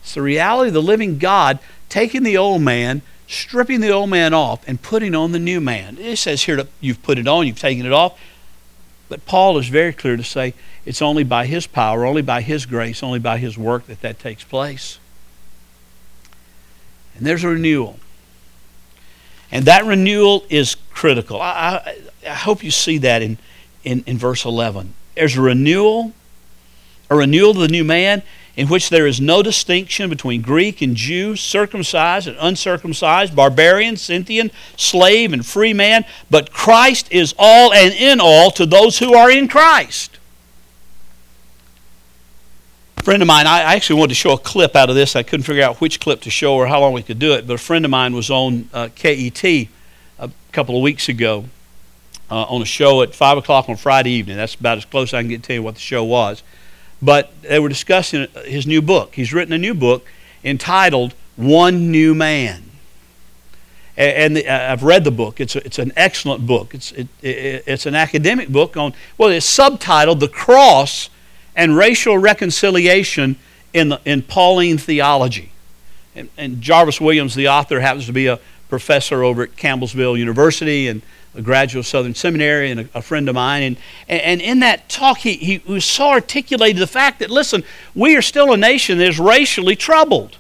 It's 0.02 0.14
the 0.14 0.22
reality 0.22 0.68
of 0.68 0.74
the 0.74 0.82
living 0.82 1.18
God 1.18 1.58
taking 1.88 2.22
the 2.22 2.36
old 2.36 2.62
man, 2.62 3.02
stripping 3.26 3.80
the 3.80 3.90
old 3.90 4.10
man 4.10 4.32
off, 4.32 4.66
and 4.68 4.80
putting 4.80 5.14
on 5.14 5.32
the 5.32 5.38
new 5.38 5.60
man. 5.60 5.98
It 5.98 6.16
says 6.16 6.44
here 6.44 6.62
you've 6.80 7.02
put 7.02 7.18
it 7.18 7.26
on, 7.26 7.46
you've 7.46 7.58
taken 7.58 7.84
it 7.84 7.92
off. 7.92 8.18
But 9.08 9.24
Paul 9.26 9.58
is 9.58 9.68
very 9.68 9.92
clear 9.92 10.16
to 10.16 10.24
say 10.24 10.54
it's 10.84 11.02
only 11.02 11.24
by 11.24 11.46
his 11.46 11.66
power, 11.66 12.04
only 12.04 12.22
by 12.22 12.42
his 12.42 12.66
grace, 12.66 13.02
only 13.02 13.18
by 13.18 13.38
his 13.38 13.58
work 13.58 13.86
that 13.86 14.02
that 14.02 14.18
takes 14.18 14.44
place. 14.44 14.98
And 17.18 17.26
there's 17.26 17.44
a 17.44 17.48
renewal. 17.48 17.98
And 19.50 19.64
that 19.64 19.84
renewal 19.84 20.44
is 20.48 20.76
critical. 20.90 21.40
I, 21.40 21.96
I, 22.24 22.34
hope 22.34 22.62
you 22.62 22.70
see 22.70 22.98
that 22.98 23.22
in, 23.22 23.38
in, 23.82 24.04
in 24.06 24.18
verse 24.18 24.44
11. 24.44 24.94
There's 25.14 25.36
a 25.36 25.42
renewal, 25.42 26.12
a 27.10 27.16
renewal 27.16 27.50
of 27.52 27.56
the 27.56 27.68
new 27.68 27.84
man, 27.84 28.22
in 28.56 28.68
which 28.68 28.90
there 28.90 29.06
is 29.06 29.20
no 29.20 29.42
distinction 29.42 30.10
between 30.10 30.42
Greek 30.42 30.82
and 30.82 30.96
Jew, 30.96 31.36
circumcised 31.36 32.26
and 32.26 32.36
uncircumcised, 32.40 33.34
barbarian, 33.34 33.96
Scythian, 33.96 34.50
slave, 34.76 35.32
and 35.32 35.46
free 35.46 35.72
man, 35.72 36.04
but 36.28 36.52
Christ 36.52 37.10
is 37.10 37.34
all 37.38 37.72
and 37.72 37.94
in 37.94 38.20
all 38.20 38.50
to 38.50 38.66
those 38.66 38.98
who 38.98 39.14
are 39.14 39.30
in 39.30 39.48
Christ. 39.48 40.17
Friend 43.02 43.22
of 43.22 43.28
mine, 43.28 43.46
I 43.46 43.74
actually 43.74 43.98
wanted 44.00 44.10
to 44.10 44.14
show 44.16 44.32
a 44.32 44.38
clip 44.38 44.76
out 44.76 44.90
of 44.90 44.96
this. 44.96 45.16
I 45.16 45.22
couldn't 45.22 45.44
figure 45.44 45.62
out 45.62 45.80
which 45.80 45.98
clip 45.98 46.20
to 46.22 46.30
show 46.30 46.54
or 46.54 46.66
how 46.66 46.80
long 46.80 46.92
we 46.92 47.02
could 47.02 47.18
do 47.18 47.32
it, 47.32 47.46
but 47.46 47.54
a 47.54 47.58
friend 47.58 47.84
of 47.84 47.90
mine 47.90 48.14
was 48.14 48.28
on 48.30 48.68
uh, 48.74 48.88
KET 48.94 49.42
a 49.44 50.30
couple 50.52 50.76
of 50.76 50.82
weeks 50.82 51.08
ago 51.08 51.44
uh, 52.30 52.42
on 52.42 52.60
a 52.60 52.66
show 52.66 53.02
at 53.02 53.14
5 53.14 53.38
o'clock 53.38 53.68
on 53.68 53.76
Friday 53.76 54.10
evening. 54.10 54.36
That's 54.36 54.54
about 54.54 54.78
as 54.78 54.84
close 54.84 55.10
as 55.10 55.14
I 55.14 55.22
can 55.22 55.28
get 55.30 55.42
to 55.44 55.54
you 55.54 55.62
what 55.62 55.74
the 55.74 55.80
show 55.80 56.04
was. 56.04 56.42
But 57.00 57.30
they 57.42 57.58
were 57.58 57.68
discussing 57.68 58.26
his 58.44 58.66
new 58.66 58.82
book. 58.82 59.14
He's 59.14 59.32
written 59.32 59.52
a 59.54 59.58
new 59.58 59.74
book 59.74 60.06
entitled 60.44 61.14
One 61.36 61.90
New 61.90 62.14
Man. 62.14 62.64
And 63.96 64.36
the, 64.36 64.48
I've 64.48 64.84
read 64.84 65.04
the 65.04 65.10
book. 65.10 65.40
It's, 65.40 65.56
a, 65.56 65.64
it's 65.64 65.78
an 65.78 65.92
excellent 65.96 66.46
book. 66.46 66.74
It's, 66.74 66.92
it, 66.92 67.08
it, 67.22 67.64
it's 67.66 67.86
an 67.86 67.94
academic 67.94 68.48
book 68.48 68.76
on, 68.76 68.92
well, 69.16 69.30
it's 69.30 69.46
subtitled 69.46 70.20
The 70.20 70.28
Cross 70.28 71.10
and 71.58 71.76
Racial 71.76 72.16
Reconciliation 72.16 73.36
in, 73.74 73.88
the, 73.88 74.00
in 74.04 74.22
Pauline 74.22 74.78
Theology. 74.78 75.50
And, 76.14 76.30
and 76.38 76.62
Jarvis 76.62 77.00
Williams, 77.00 77.34
the 77.34 77.48
author, 77.48 77.80
happens 77.80 78.06
to 78.06 78.12
be 78.12 78.28
a 78.28 78.38
professor 78.68 79.24
over 79.24 79.42
at 79.42 79.56
Campbellsville 79.56 80.16
University 80.16 80.86
and 80.86 81.02
a 81.34 81.42
graduate 81.42 81.84
of 81.84 81.86
Southern 81.88 82.14
Seminary 82.14 82.70
and 82.70 82.80
a, 82.80 82.88
a 82.94 83.02
friend 83.02 83.28
of 83.28 83.34
mine. 83.34 83.76
And, 84.08 84.20
and 84.20 84.40
in 84.40 84.60
that 84.60 84.88
talk, 84.88 85.18
he, 85.18 85.34
he 85.34 85.80
so 85.80 86.10
articulated 86.10 86.80
the 86.80 86.86
fact 86.86 87.18
that, 87.18 87.28
listen, 87.28 87.64
we 87.92 88.16
are 88.16 88.22
still 88.22 88.52
a 88.52 88.56
nation 88.56 88.98
that 88.98 89.08
is 89.08 89.18
racially 89.18 89.74
troubled. 89.74 90.38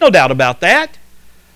No 0.00 0.10
doubt 0.10 0.32
about 0.32 0.58
that. 0.60 0.98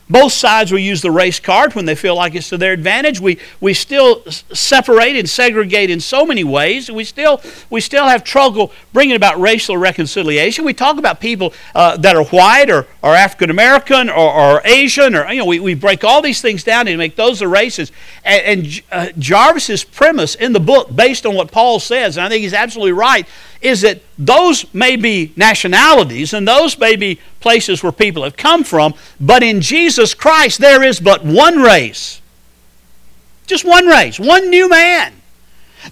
Both 0.09 0.35
sides 0.35 0.71
will 0.71 0.79
use 0.79 1.03
the 1.03 1.11
race 1.11 1.41
card 1.41 1.75
when 1.75 1.85
they 1.85 1.97
feel 1.97 2.15
like 2.15 2.37
it's 2.37 2.49
to 2.51 2.59
their 2.59 2.73
advantage. 2.73 3.19
We, 3.21 3.39
we 3.61 3.75
still 3.75 4.23
separate 4.31 5.17
and 5.17 5.29
segregate 5.29 5.91
in 5.91 5.99
so 5.99 6.25
many 6.25 6.45
ways. 6.45 6.89
We 6.91 7.03
still, 7.03 7.41
we 7.71 7.81
still 7.81 8.07
have 8.07 8.23
trouble 8.23 8.73
bringing 8.93 9.17
about 9.17 9.41
racial 9.41 9.77
reconciliation. 9.77 10.65
We 10.65 10.75
talk 10.75 10.99
about 10.99 11.19
people 11.19 11.53
uh, 11.75 11.97
that 11.97 12.15
are 12.15 12.25
white 12.27 12.71
or, 12.71 12.87
or 13.03 13.15
African 13.15 13.51
American 13.51 14.09
or, 14.09 14.33
or, 14.33 14.63
Asian, 14.65 15.17
or 15.17 15.29
you 15.33 15.41
know, 15.41 15.45
we, 15.45 15.59
we 15.59 15.75
break 15.75 16.05
all 16.05 16.23
these 16.23 16.41
things 16.41 16.63
down 16.63 16.87
and 16.87 16.99
make 16.99 17.17
those 17.17 17.41
the 17.41 17.49
races. 17.49 17.91
And, 18.25 18.43
and 18.65 18.83
uh, 18.93 19.13
Jarvis's 19.19 19.83
premise 19.83 20.37
in 20.37 20.53
the 20.53 20.61
book, 20.61 20.95
based 20.95 21.27
on 21.27 21.35
what 21.35 21.51
Paul 21.51 21.81
says, 21.81 22.17
and 22.17 22.27
I 22.27 22.29
think 22.29 22.43
he's 22.43 22.55
absolutely 22.55 22.93
right, 22.93 23.27
is 23.67 23.81
that 23.81 24.01
those 24.17 24.73
may 24.73 24.95
be 24.95 25.33
nationalities 25.35 26.33
and 26.33 26.47
those 26.47 26.79
may 26.79 26.95
be 26.95 27.19
places 27.41 27.83
where 27.83 27.93
people 27.93 28.23
have 28.23 28.37
come 28.37 28.63
from, 28.63 28.95
but 29.21 29.43
in 29.43 29.61
Jesus 29.61 30.15
Christ 30.15 30.61
there 30.61 30.83
is 30.83 31.01
but 31.01 31.25
one 31.25 31.59
race. 31.59 32.21
Just 33.47 33.65
one 33.65 33.87
race, 33.87 34.21
one 34.21 34.51
new 34.51 34.69
man. 34.69 35.15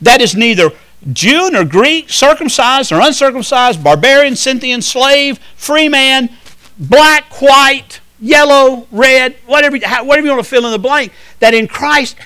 That 0.00 0.20
is 0.20 0.34
neither 0.34 0.70
Jew 1.12 1.50
nor 1.50 1.64
Greek, 1.64 2.10
circumcised 2.10 2.92
or 2.92 3.00
uncircumcised, 3.00 3.82
barbarian, 3.82 4.36
Scythian, 4.36 4.80
slave, 4.80 5.38
free 5.56 5.88
man, 5.88 6.30
black, 6.78 7.40
white, 7.42 8.00
yellow, 8.20 8.86
red, 8.90 9.36
whatever, 9.46 9.78
whatever 9.78 10.26
you 10.26 10.32
want 10.32 10.44
to 10.44 10.48
fill 10.48 10.64
in 10.64 10.72
the 10.72 10.78
blank. 10.78 11.12
That 11.40 11.54
in 11.54 11.68
Christ 11.68 12.16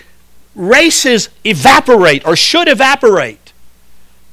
races 0.55 1.31
evaporate 1.45 2.27
or 2.27 2.37
should 2.37 2.69
evaporate 2.69 3.48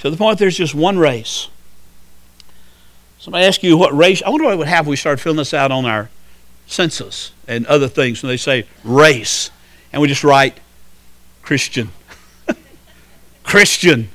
to 0.05 0.11
the 0.11 0.17
point 0.17 0.39
there's 0.39 0.57
just 0.57 0.75
one 0.75 0.97
race. 0.99 1.49
Somebody 3.17 3.45
ask 3.45 3.63
you 3.63 3.75
what 3.75 3.95
race, 3.95 4.21
I 4.23 4.29
wonder 4.29 4.45
what 4.45 4.57
would 4.59 4.67
happen 4.67 4.87
if 4.87 4.89
we 4.91 4.95
started 4.95 5.19
filling 5.19 5.37
this 5.37 5.53
out 5.53 5.71
on 5.71 5.85
our 5.85 6.09
census 6.67 7.31
and 7.47 7.65
other 7.65 7.87
things 7.87 8.21
when 8.21 8.29
they 8.29 8.37
say 8.37 8.65
race. 8.83 9.49
And 9.91 10.01
we 10.01 10.07
just 10.07 10.23
write 10.23 10.59
Christian. 11.41 11.89
Christian. 13.43 14.09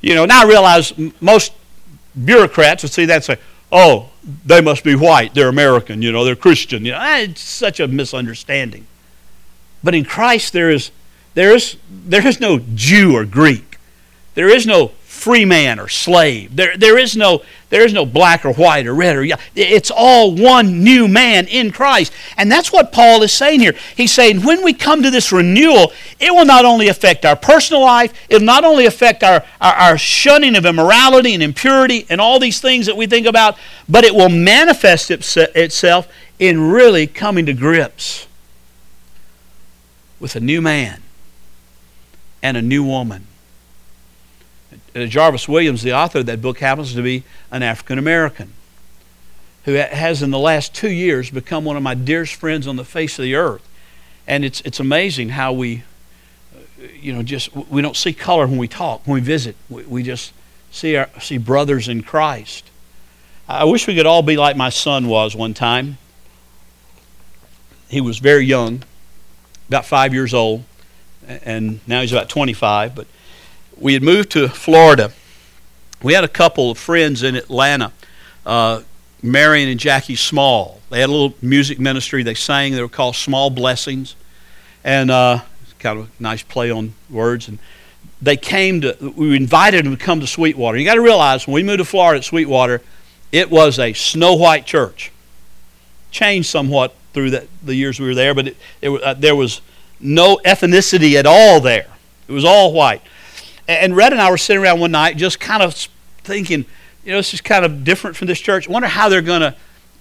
You 0.00 0.14
know, 0.14 0.24
now 0.24 0.42
I 0.42 0.48
realize 0.48 0.92
most 1.20 1.52
bureaucrats 2.22 2.82
would 2.82 2.92
see 2.92 3.04
that 3.04 3.14
and 3.14 3.24
say, 3.24 3.38
oh, 3.70 4.10
they 4.46 4.62
must 4.62 4.84
be 4.84 4.94
white. 4.94 5.34
They're 5.34 5.48
American. 5.48 6.00
You 6.00 6.12
know, 6.12 6.24
they're 6.24 6.36
Christian. 6.36 6.84
You 6.84 6.92
know, 6.92 7.00
eh, 7.00 7.18
it's 7.24 7.42
such 7.42 7.78
a 7.78 7.88
misunderstanding. 7.88 8.86
But 9.82 9.94
in 9.94 10.04
Christ, 10.04 10.54
there 10.54 10.70
is, 10.70 10.92
there 11.34 11.54
is, 11.54 11.76
there 11.90 12.26
is 12.26 12.40
no 12.40 12.58
Jew 12.74 13.14
or 13.14 13.26
Greek. 13.26 13.73
There 14.34 14.48
is 14.48 14.66
no 14.66 14.92
free 15.14 15.44
man 15.46 15.78
or 15.80 15.88
slave. 15.88 16.54
There, 16.54 16.76
there, 16.76 16.98
is 16.98 17.16
no, 17.16 17.42
there 17.70 17.82
is 17.82 17.94
no 17.94 18.04
black 18.04 18.44
or 18.44 18.52
white 18.52 18.86
or 18.86 18.94
red 18.94 19.16
or 19.16 19.24
yellow. 19.24 19.40
It's 19.54 19.90
all 19.90 20.34
one 20.34 20.84
new 20.84 21.08
man 21.08 21.46
in 21.46 21.72
Christ. 21.72 22.12
And 22.36 22.52
that's 22.52 22.70
what 22.70 22.92
Paul 22.92 23.22
is 23.22 23.32
saying 23.32 23.60
here. 23.60 23.74
He's 23.96 24.12
saying 24.12 24.42
when 24.42 24.62
we 24.62 24.74
come 24.74 25.02
to 25.02 25.10
this 25.10 25.32
renewal, 25.32 25.92
it 26.20 26.30
will 26.30 26.44
not 26.44 26.66
only 26.66 26.88
affect 26.88 27.24
our 27.24 27.36
personal 27.36 27.80
life, 27.80 28.12
it 28.28 28.40
will 28.40 28.44
not 28.44 28.64
only 28.64 28.84
affect 28.84 29.22
our, 29.22 29.42
our, 29.62 29.72
our 29.72 29.98
shunning 29.98 30.56
of 30.56 30.66
immorality 30.66 31.32
and 31.32 31.42
impurity 31.42 32.04
and 32.10 32.20
all 32.20 32.38
these 32.38 32.60
things 32.60 32.84
that 32.84 32.96
we 32.96 33.06
think 33.06 33.26
about, 33.26 33.56
but 33.88 34.04
it 34.04 34.14
will 34.14 34.28
manifest 34.28 35.10
itself 35.10 36.06
in 36.38 36.60
really 36.60 37.06
coming 37.06 37.46
to 37.46 37.54
grips 37.54 38.26
with 40.20 40.36
a 40.36 40.40
new 40.40 40.60
man 40.60 41.00
and 42.42 42.58
a 42.58 42.62
new 42.62 42.84
woman 42.84 43.26
Jarvis 44.94 45.48
Williams, 45.48 45.82
the 45.82 45.92
author 45.92 46.20
of 46.20 46.26
that 46.26 46.40
book, 46.40 46.60
happens 46.60 46.94
to 46.94 47.02
be 47.02 47.24
an 47.50 47.62
African 47.62 47.98
American 47.98 48.52
who 49.64 49.72
has, 49.72 50.22
in 50.22 50.30
the 50.30 50.38
last 50.38 50.74
two 50.74 50.90
years, 50.90 51.30
become 51.30 51.64
one 51.64 51.76
of 51.76 51.82
my 51.82 51.94
dearest 51.94 52.34
friends 52.34 52.66
on 52.66 52.76
the 52.76 52.84
face 52.84 53.18
of 53.18 53.22
the 53.22 53.34
earth. 53.34 53.66
And 54.26 54.44
it's, 54.44 54.60
it's 54.60 54.78
amazing 54.78 55.30
how 55.30 55.52
we, 55.52 55.82
uh, 56.54 56.86
you 57.00 57.12
know, 57.12 57.22
just, 57.22 57.54
we 57.56 57.80
don't 57.80 57.96
see 57.96 58.12
color 58.12 58.46
when 58.46 58.58
we 58.58 58.68
talk, 58.68 59.06
when 59.06 59.14
we 59.14 59.20
visit. 59.20 59.56
We, 59.70 59.82
we 59.84 60.02
just 60.02 60.32
see, 60.70 60.96
our, 60.96 61.08
see 61.18 61.38
brothers 61.38 61.88
in 61.88 62.02
Christ. 62.02 62.70
I 63.48 63.64
wish 63.64 63.86
we 63.86 63.94
could 63.94 64.06
all 64.06 64.22
be 64.22 64.36
like 64.36 64.56
my 64.56 64.68
son 64.70 65.08
was 65.08 65.34
one 65.34 65.54
time. 65.54 65.98
He 67.88 68.00
was 68.00 68.18
very 68.18 68.44
young, 68.44 68.82
about 69.68 69.86
five 69.86 70.12
years 70.12 70.34
old, 70.34 70.64
and 71.26 71.80
now 71.86 72.00
he's 72.02 72.12
about 72.12 72.28
25. 72.28 72.94
But 72.94 73.06
we 73.78 73.94
had 73.94 74.02
moved 74.02 74.30
to 74.32 74.48
Florida. 74.48 75.12
We 76.02 76.12
had 76.12 76.24
a 76.24 76.28
couple 76.28 76.70
of 76.70 76.78
friends 76.78 77.22
in 77.22 77.34
Atlanta, 77.34 77.92
uh, 78.44 78.82
Marion 79.22 79.68
and 79.68 79.80
Jackie 79.80 80.16
Small. 80.16 80.80
They 80.90 81.00
had 81.00 81.08
a 81.08 81.12
little 81.12 81.34
music 81.40 81.80
ministry. 81.80 82.22
They 82.22 82.34
sang. 82.34 82.72
They 82.72 82.82
were 82.82 82.88
called 82.88 83.16
Small 83.16 83.50
Blessings, 83.50 84.16
and 84.84 85.10
uh, 85.10 85.40
kind 85.78 85.98
of 85.98 86.06
a 86.06 86.22
nice 86.22 86.42
play 86.42 86.70
on 86.70 86.94
words. 87.10 87.48
And 87.48 87.58
they 88.20 88.36
came 88.36 88.82
to. 88.82 89.12
We 89.16 89.34
invited 89.36 89.84
them 89.84 89.96
to 89.96 90.04
come 90.04 90.20
to 90.20 90.26
Sweetwater. 90.26 90.78
You 90.78 90.84
got 90.84 90.94
to 90.94 91.02
realize 91.02 91.46
when 91.46 91.54
we 91.54 91.62
moved 91.62 91.78
to 91.78 91.84
Florida 91.84 92.18
at 92.18 92.24
Sweetwater, 92.24 92.82
it 93.32 93.50
was 93.50 93.78
a 93.78 93.92
snow 93.92 94.34
white 94.34 94.66
church. 94.66 95.10
Changed 96.10 96.48
somewhat 96.48 96.94
through 97.12 97.30
that, 97.30 97.48
the 97.62 97.74
years 97.74 97.98
we 97.98 98.06
were 98.06 98.14
there, 98.14 98.34
but 98.34 98.48
it, 98.48 98.56
it, 98.80 99.02
uh, 99.02 99.14
there 99.14 99.34
was 99.34 99.60
no 99.98 100.38
ethnicity 100.44 101.14
at 101.14 101.26
all 101.26 101.60
there. 101.60 101.86
It 102.28 102.32
was 102.32 102.44
all 102.44 102.72
white. 102.72 103.02
And 103.66 103.96
Red 103.96 104.12
and 104.12 104.20
I 104.20 104.30
were 104.30 104.36
sitting 104.36 104.62
around 104.62 104.80
one 104.80 104.92
night 104.92 105.16
just 105.16 105.40
kind 105.40 105.62
of 105.62 105.74
thinking, 106.22 106.64
you 107.04 107.12
know, 107.12 107.18
this 107.18 107.34
is 107.34 107.40
kind 107.40 107.64
of 107.64 107.84
different 107.84 108.16
from 108.16 108.26
this 108.26 108.40
church. 108.40 108.68
I 108.68 108.72
wonder 108.72 108.88
how 108.88 109.08
they're 109.08 109.22
going 109.22 109.40
to 109.40 109.54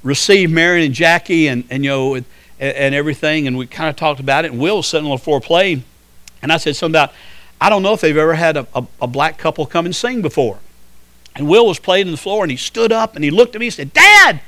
receive 0.03 0.51
Marion 0.51 0.85
and 0.85 0.93
Jackie 0.93 1.47
and, 1.47 1.63
and 1.69 1.83
you 1.83 1.89
know, 1.89 2.15
and, 2.15 2.25
and 2.59 2.95
everything. 2.95 3.47
And 3.47 3.57
we 3.57 3.67
kind 3.67 3.89
of 3.89 3.95
talked 3.95 4.19
about 4.19 4.45
it. 4.45 4.51
And 4.51 4.59
Will 4.59 4.77
was 4.77 4.87
sitting 4.87 5.05
on 5.05 5.11
the 5.11 5.23
floor 5.23 5.39
playing. 5.39 5.83
And 6.41 6.51
I 6.51 6.57
said 6.57 6.75
something 6.75 6.93
about, 6.93 7.13
I 7.59 7.69
don't 7.69 7.83
know 7.83 7.93
if 7.93 8.01
they've 8.01 8.17
ever 8.17 8.33
had 8.33 8.57
a, 8.57 8.67
a, 8.75 8.85
a 9.01 9.07
black 9.07 9.37
couple 9.37 9.65
come 9.65 9.85
and 9.85 9.95
sing 9.95 10.21
before. 10.21 10.59
And 11.35 11.47
Will 11.47 11.65
was 11.65 11.79
playing 11.79 12.07
on 12.07 12.11
the 12.11 12.17
floor 12.17 12.43
and 12.43 12.51
he 12.51 12.57
stood 12.57 12.91
up 12.91 13.15
and 13.15 13.23
he 13.23 13.31
looked 13.31 13.55
at 13.55 13.59
me 13.59 13.67
and 13.67 13.73
said, 13.73 13.93
Dad, 13.93 14.41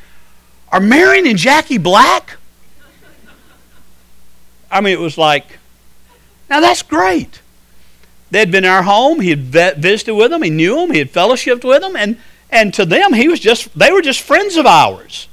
are 0.71 0.79
Marion 0.79 1.25
and 1.25 1.37
Jackie 1.37 1.77
black? 1.77 2.37
I 4.69 4.81
mean, 4.81 4.93
it 4.93 4.99
was 4.99 5.17
like, 5.17 5.59
now 6.49 6.59
that's 6.59 6.81
great. 6.81 7.41
They'd 8.35 8.51
been 8.51 8.65
in 8.65 8.69
our 8.69 8.83
home. 8.83 9.21
He 9.21 9.29
had 9.29 9.77
visited 9.77 10.13
with 10.13 10.29
them. 10.29 10.41
He 10.41 10.49
knew 10.49 10.75
them. 10.75 10.91
He 10.91 10.99
had 10.99 11.13
fellowshipped 11.13 11.63
with 11.63 11.79
them. 11.79 11.95
And, 11.95 12.17
and 12.49 12.73
to 12.73 12.85
them, 12.85 13.13
he 13.13 13.29
was 13.29 13.39
just, 13.39 13.73
they 13.79 13.93
were 13.93 14.01
just 14.01 14.19
friends 14.19 14.57
of 14.57 14.65
ours. 14.65 15.29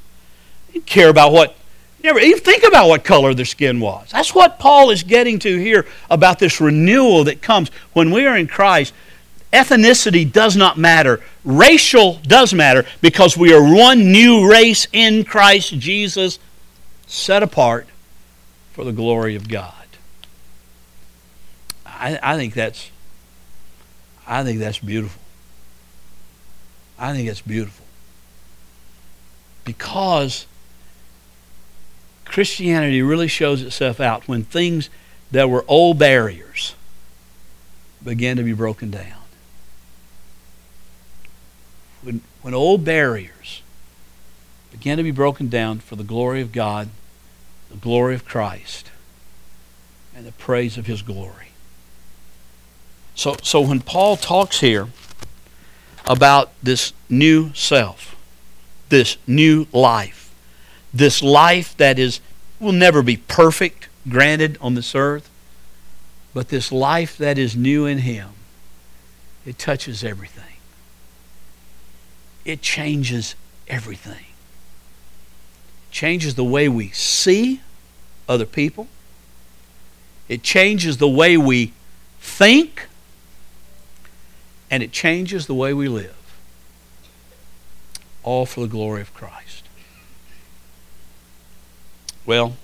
He 0.69 0.75
didn't 0.75 0.87
care 0.87 1.09
about 1.09 1.33
what, 1.33 1.57
never 2.05 2.21
even 2.21 2.39
think 2.39 2.63
about 2.63 2.87
what 2.87 3.03
color 3.03 3.35
their 3.35 3.45
skin 3.45 3.81
was. 3.81 4.11
That's 4.13 4.37
what 4.37 4.61
Paul 4.61 4.91
is 4.91 5.03
getting 5.03 5.41
to 5.41 5.59
here 5.59 5.85
about 6.11 6.39
this 6.39 6.61
renewal 6.61 7.25
that 7.25 7.43
comes 7.43 7.73
when 7.93 8.13
we 8.13 8.25
are 8.25 8.37
in 8.37 8.47
Christ. 8.47 8.95
Ethnicity 9.53 10.31
does 10.31 10.57
not 10.57 10.79
matter. 10.79 11.21
Racial 11.45 12.21
does 12.23 12.55
matter 12.55 12.87
because 13.01 13.37
we 13.37 13.53
are 13.53 13.75
one 13.75 14.13
new 14.13 14.49
race 14.49 14.87
in 14.93 15.25
Christ 15.25 15.77
Jesus, 15.77 16.39
set 17.09 17.43
apart 17.43 17.89
for 18.75 18.85
the 18.85 18.93
glory 18.93 19.35
of 19.35 19.49
God. 19.49 19.82
I, 22.03 22.19
I 22.21 22.37
think 22.37 22.55
that's 22.55 22.91
I 24.27 24.43
think 24.43 24.59
that's 24.59 24.79
beautiful. 24.79 25.23
I 26.99 27.13
think 27.13 27.29
that's 27.29 27.41
beautiful. 27.41 27.87
Because 29.65 30.47
Christianity 32.25 33.03
really 33.03 33.29
shows 33.29 33.63
itself 33.63 34.01
out 34.01 34.27
when 34.27 34.43
things 34.43 34.91
that 35.31 35.49
were 35.49 35.65
old 35.69 35.99
barriers 35.99 36.75
began 38.03 38.37
to 38.37 38.43
be 38.43 38.53
broken 38.53 38.91
down. 38.91 39.23
When, 42.03 42.21
when 42.43 42.53
old 42.53 42.85
barriers 42.85 43.63
began 44.73 44.97
to 44.97 45.05
be 45.05 45.13
broken 45.13 45.49
down 45.49 45.79
for 45.79 45.95
the 45.95 46.03
glory 46.03 46.41
of 46.41 46.51
God, 46.51 46.89
the 47.71 47.77
glory 47.77 48.17
of 48.17 48.25
Christ, 48.25 48.91
and 50.15 50.27
the 50.27 50.33
praise 50.33 50.77
of 50.77 50.87
His 50.87 51.03
glory. 51.03 51.52
So, 53.23 53.37
so 53.41 53.61
when 53.61 53.79
Paul 53.79 54.17
talks 54.17 54.59
here 54.59 54.89
about 56.07 56.51
this 56.61 56.93
new 57.09 57.55
self, 57.55 58.17
this 58.89 59.17
new 59.29 59.69
life, 59.73 60.35
this 60.93 61.23
life 61.23 61.77
that 61.77 62.01
is 62.01 62.19
will 62.59 62.73
never 62.73 63.01
be 63.01 63.17
perfect, 63.17 63.89
granted 64.09 64.59
on 64.61 64.75
this 64.75 64.97
earth, 64.97 65.31
but 66.35 66.49
this 66.49 66.73
life 66.73 67.17
that 67.19 67.39
is 67.39 67.55
new 67.55 67.87
in 67.87 67.99
him, 67.99 68.31
it 69.47 69.57
touches 69.57 70.03
everything. 70.03 70.57
It 72.45 72.61
changes 72.61 73.37
everything. 73.69 74.27
It 75.87 75.93
changes 75.93 76.35
the 76.35 76.43
way 76.43 76.69
we 76.69 76.89
see 76.89 77.61
other 78.29 78.47
people. 78.47 78.89
It 80.29 80.43
changes 80.43 80.97
the 80.97 81.07
way 81.07 81.37
we 81.37 81.73
think 82.19 82.89
and 84.73 84.83
it 84.83 84.91
changes 84.91 85.47
the 85.47 85.55
way 85.55 85.75
we 85.75 85.87
live. 85.87 86.17
All 88.23 88.47
for 88.47 88.63
the 88.63 88.69
glory 88.69 89.03
of 89.03 89.13
Christ. 89.13 89.69
Well, 92.25 92.57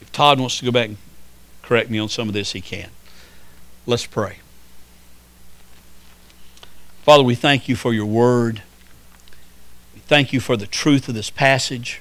if 0.00 0.10
Todd 0.10 0.40
wants 0.40 0.58
to 0.58 0.64
go 0.64 0.72
back 0.72 0.88
and 0.88 0.96
correct 1.60 1.90
me 1.90 1.98
on 1.98 2.08
some 2.08 2.28
of 2.28 2.34
this, 2.34 2.52
he 2.52 2.62
can. 2.62 2.88
Let's 3.84 4.06
pray. 4.06 4.38
Father, 7.02 7.22
we 7.22 7.34
thank 7.34 7.68
you 7.68 7.76
for 7.76 7.92
your 7.92 8.06
word. 8.06 8.62
We 9.94 10.00
thank 10.00 10.32
you 10.32 10.40
for 10.40 10.56
the 10.56 10.66
truth 10.66 11.10
of 11.10 11.14
this 11.14 11.28
passage. 11.28 12.00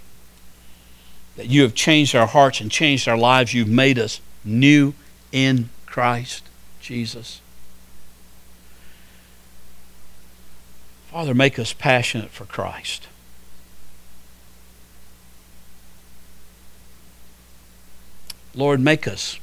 That 1.35 1.47
you 1.47 1.63
have 1.63 1.75
changed 1.75 2.15
our 2.15 2.27
hearts 2.27 2.61
and 2.61 2.71
changed 2.71 3.09
our 3.09 3.17
lives. 3.17 3.53
You've 3.53 3.67
made 3.67 3.99
us 3.99 4.21
new 4.45 4.93
in 5.33 5.69
Christ 5.85 6.43
Jesus. 6.79 7.41
Father, 11.11 11.33
make 11.33 11.57
us 11.57 11.73
passionate 11.73 12.29
for 12.29 12.45
Christ. 12.45 13.07
Lord, 18.53 18.79
make 18.79 19.07
us 19.07 19.39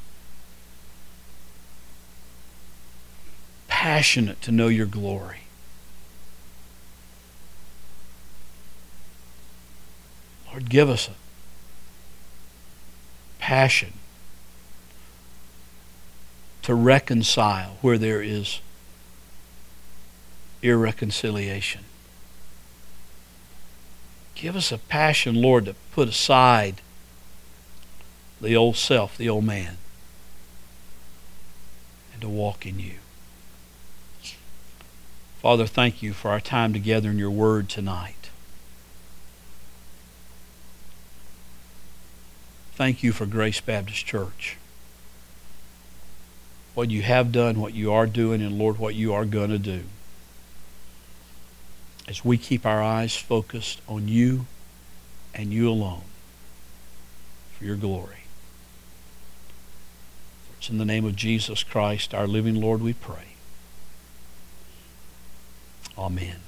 passionate 3.68 4.42
to 4.42 4.53
know 4.53 4.68
your 4.68 4.87
glory. 4.87 5.42
Lord, 10.48 10.68
give 10.68 10.88
us 10.90 11.09
a 11.09 11.14
passion 13.40 13.94
to 16.62 16.74
reconcile 16.74 17.77
where 17.83 17.98
there 17.98 18.22
is 18.22 18.61
irreconciliation. 20.64 21.85
Give 24.35 24.57
us 24.57 24.72
a 24.72 24.79
passion, 24.79 25.40
Lord, 25.40 25.66
to 25.66 25.74
put 25.92 26.09
aside 26.09 26.81
the 28.40 28.57
old 28.57 28.77
self, 28.77 29.16
the 29.16 29.29
old 29.29 29.44
man, 29.44 29.77
and 32.12 32.22
to 32.22 32.29
walk 32.29 32.66
in 32.66 32.81
you. 32.81 32.94
Father, 35.40 35.66
thank 35.66 36.03
you 36.03 36.14
for 36.14 36.31
our 36.31 36.40
time 36.40 36.72
together 36.72 37.11
in 37.11 37.18
your 37.18 37.31
word 37.31 37.68
tonight. 37.68 38.31
Thank 42.74 43.03
you 43.03 43.12
for 43.12 43.27
Grace 43.27 43.61
Baptist 43.61 44.07
Church. 44.07 44.57
What 46.74 46.90
you 46.90 47.03
have 47.03 47.31
done, 47.31 47.61
what 47.61 47.74
you 47.74 47.92
are 47.92 48.07
doing, 48.07 48.40
and 48.42 48.59
Lord, 48.59 48.79
what 48.79 48.94
you 48.94 49.12
are 49.12 49.27
going 49.27 49.50
to 49.50 49.59
do. 49.59 49.85
As 52.07 52.25
we 52.25 52.37
keep 52.37 52.67
our 52.67 52.83
eyes 52.83 53.17
focused 53.17 53.81
on 53.88 54.09
you 54.09 54.47
and 55.35 55.53
you 55.53 55.69
alone 55.69 56.03
for 57.57 57.64
your 57.64 57.77
glory. 57.77 58.25
For 60.47 60.57
It's 60.59 60.71
in 60.71 60.79
the 60.79 60.85
name 60.85 61.05
of 61.05 61.17
Jesus 61.17 61.62
Christ, 61.62 62.12
our 62.14 62.27
living 62.27 62.61
Lord, 62.61 62.83
we 62.83 62.93
pray. 62.93 63.37
Amen. 65.97 66.40